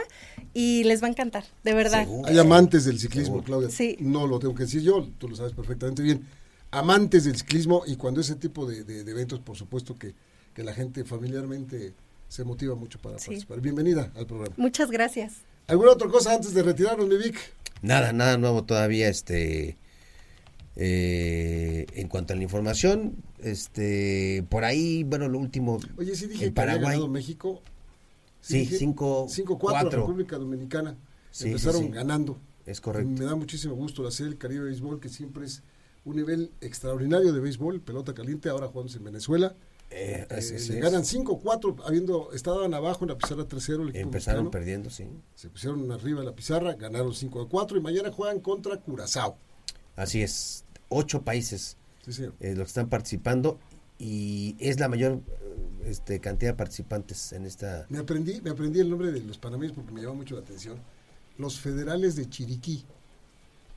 y 0.54 0.84
les 0.84 1.02
va 1.02 1.08
a 1.08 1.10
encantar, 1.10 1.44
de 1.62 1.74
verdad. 1.74 2.06
Hay 2.24 2.38
amantes 2.38 2.84
del 2.84 2.98
ciclismo, 2.98 3.42
Claudia. 3.42 3.70
Sí. 3.70 3.96
No 4.00 4.26
lo 4.26 4.38
tengo 4.38 4.54
que 4.54 4.64
decir 4.64 4.82
yo, 4.82 5.08
tú 5.18 5.28
lo 5.28 5.36
sabes 5.36 5.52
perfectamente 5.52 6.02
bien. 6.02 6.26
Amantes 6.70 7.24
del 7.24 7.36
ciclismo 7.36 7.82
y 7.86 7.96
cuando 7.96 8.22
ese 8.22 8.36
tipo 8.36 8.66
de, 8.66 8.80
eventos, 9.00 9.40
por 9.40 9.56
supuesto 9.56 9.98
que, 9.98 10.14
que, 10.54 10.62
la 10.62 10.72
gente 10.72 11.04
familiarmente 11.04 11.92
se 12.28 12.44
motiva 12.44 12.74
mucho 12.74 12.98
para 12.98 13.16
participar. 13.16 13.60
Bienvenida 13.60 14.10
al 14.16 14.26
programa. 14.26 14.54
Muchas 14.56 14.90
gracias. 14.90 15.34
¿Alguna 15.66 15.92
otra 15.92 16.08
cosa 16.08 16.34
antes 16.34 16.54
de 16.54 16.62
retirarnos, 16.62 17.06
mi 17.06 17.18
Vic? 17.18 17.36
Nada, 17.82 18.12
nada 18.12 18.38
nuevo 18.38 18.64
todavía, 18.64 19.08
este 19.08 19.76
eh, 20.76 21.86
en 21.94 22.08
cuanto 22.08 22.32
a 22.32 22.36
la 22.36 22.42
información, 22.42 23.16
este, 23.40 24.44
por 24.48 24.64
ahí, 24.64 25.04
bueno, 25.04 25.28
lo 25.28 25.38
último. 25.38 25.78
Oye, 25.98 26.14
sí 26.14 26.26
dije 26.26 26.46
que 26.46 26.52
Paraguay. 26.52 26.92
ganado 26.92 27.08
México. 27.08 27.60
Sí, 28.40 28.66
5-4 28.66 29.90
República 29.90 30.38
Dominicana. 30.38 30.96
Empezaron 31.40 31.90
ganando. 31.90 32.38
Es 32.66 32.80
correcto. 32.80 33.10
Me 33.10 33.24
da 33.24 33.36
muchísimo 33.36 33.74
gusto 33.74 34.02
la 34.02 34.10
serie 34.10 34.32
el 34.32 34.38
Caribe 34.38 34.64
Béisbol, 34.64 35.00
que 35.00 35.08
siempre 35.08 35.44
es 35.44 35.62
un 36.04 36.16
nivel 36.16 36.50
extraordinario 36.60 37.32
de 37.32 37.40
béisbol, 37.40 37.80
pelota 37.80 38.14
caliente, 38.14 38.48
ahora 38.48 38.66
jugamos 38.68 38.94
en 38.96 39.04
Venezuela. 39.04 39.54
Eh, 39.94 40.26
eh 40.30 40.80
ganan 40.80 41.02
5-4, 41.02 41.82
habiendo 41.86 42.32
estaban 42.32 42.72
abajo 42.72 43.04
en 43.04 43.10
la 43.10 43.18
pizarra 43.18 43.44
3-0. 43.44 43.90
Empezaron 43.94 44.50
perdiendo, 44.50 44.90
sí. 44.90 45.06
Se 45.34 45.48
pusieron 45.48 45.90
arriba 45.92 46.20
en 46.20 46.26
la 46.26 46.34
pizarra, 46.34 46.74
ganaron 46.74 47.12
5-4 47.12 47.76
y 47.76 47.80
mañana 47.80 48.10
juegan 48.10 48.40
contra 48.40 48.78
Curazao. 48.78 49.36
Así 49.94 50.22
es, 50.22 50.64
ocho 50.88 51.22
países 51.22 51.76
eh, 52.06 52.54
los 52.54 52.64
que 52.64 52.68
están 52.68 52.88
participando 52.88 53.58
y 53.98 54.56
es 54.58 54.80
la 54.80 54.88
mayor 54.88 55.20
este, 55.84 56.20
cantidad 56.20 56.52
de 56.52 56.56
participantes 56.56 57.32
en 57.32 57.44
esta. 57.44 57.86
Me 57.88 57.98
aprendí, 57.98 58.40
me 58.40 58.50
aprendí 58.50 58.80
el 58.80 58.90
nombre 58.90 59.12
de 59.12 59.20
los 59.20 59.38
panameños 59.38 59.74
porque 59.74 59.92
me 59.92 60.00
llama 60.00 60.14
mucho 60.14 60.34
la 60.34 60.40
atención. 60.40 60.78
Los 61.38 61.60
federales 61.60 62.16
de 62.16 62.28
Chiriquí. 62.28 62.84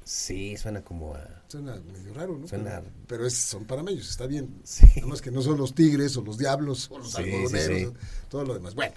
Sí, 0.06 0.56
suena 0.56 0.84
como 0.84 1.16
a... 1.16 1.44
Suena 1.48 1.76
medio 1.92 2.14
raro, 2.14 2.38
¿no? 2.38 2.48
Suena... 2.48 2.84
Pero, 3.08 3.26
es, 3.26 3.34
son 3.34 3.66
panameños, 3.66 4.08
está 4.08 4.28
bien. 4.28 4.62
Sí. 4.64 4.86
Nada 4.98 5.08
más 5.08 5.22
que 5.22 5.32
no 5.32 5.42
son 5.42 5.58
los 5.58 5.74
tigres 5.74 6.16
o 6.16 6.22
los 6.22 6.38
diablos 6.38 6.90
o 6.92 7.00
los 7.00 7.16
algodoneros, 7.16 7.94
todo 8.30 8.46
lo 8.46 8.54
demás. 8.54 8.76
Bueno, 8.76 8.94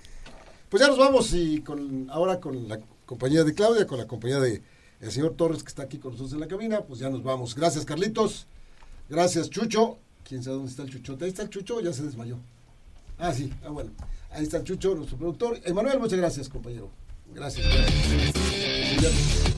pues 0.68 0.82
ya 0.82 0.88
nos 0.88 0.98
vamos 0.98 1.32
y 1.32 1.62
con 1.62 2.10
ahora 2.10 2.38
con 2.40 2.68
la 2.68 2.78
compañía 3.06 3.42
de 3.42 3.54
Claudia, 3.54 3.86
con 3.86 3.96
la 3.96 4.06
compañía 4.06 4.38
de 4.38 4.62
el 5.00 5.10
señor 5.10 5.34
Torres 5.34 5.62
que 5.62 5.68
está 5.68 5.84
aquí 5.84 5.96
con 5.96 6.12
nosotros 6.12 6.34
en 6.34 6.40
la 6.40 6.48
cabina, 6.48 6.82
pues 6.82 7.00
ya 7.00 7.08
nos 7.08 7.22
vamos. 7.22 7.54
Gracias, 7.54 7.86
Carlitos. 7.86 8.46
Gracias, 9.08 9.48
Chucho. 9.48 9.96
¿Quién 10.24 10.42
sabe 10.42 10.56
dónde 10.56 10.70
está 10.70 10.82
el 10.82 10.90
Chucho? 10.90 11.16
Ahí 11.22 11.28
está 11.28 11.42
el 11.42 11.48
Chucho, 11.48 11.80
ya 11.80 11.94
se 11.94 12.02
desmayó. 12.02 12.36
Ah, 13.16 13.32
sí, 13.32 13.50
ah, 13.64 13.70
bueno. 13.70 13.92
Ahí 14.30 14.42
está 14.42 14.58
el 14.58 14.64
Chucho, 14.64 14.94
nuestro 14.94 15.16
productor. 15.16 15.58
Emanuel, 15.64 15.98
muchas 15.98 16.18
gracias, 16.18 16.50
compañero. 16.50 16.90
Gracias. 17.32 17.66
gracias. 17.66 19.57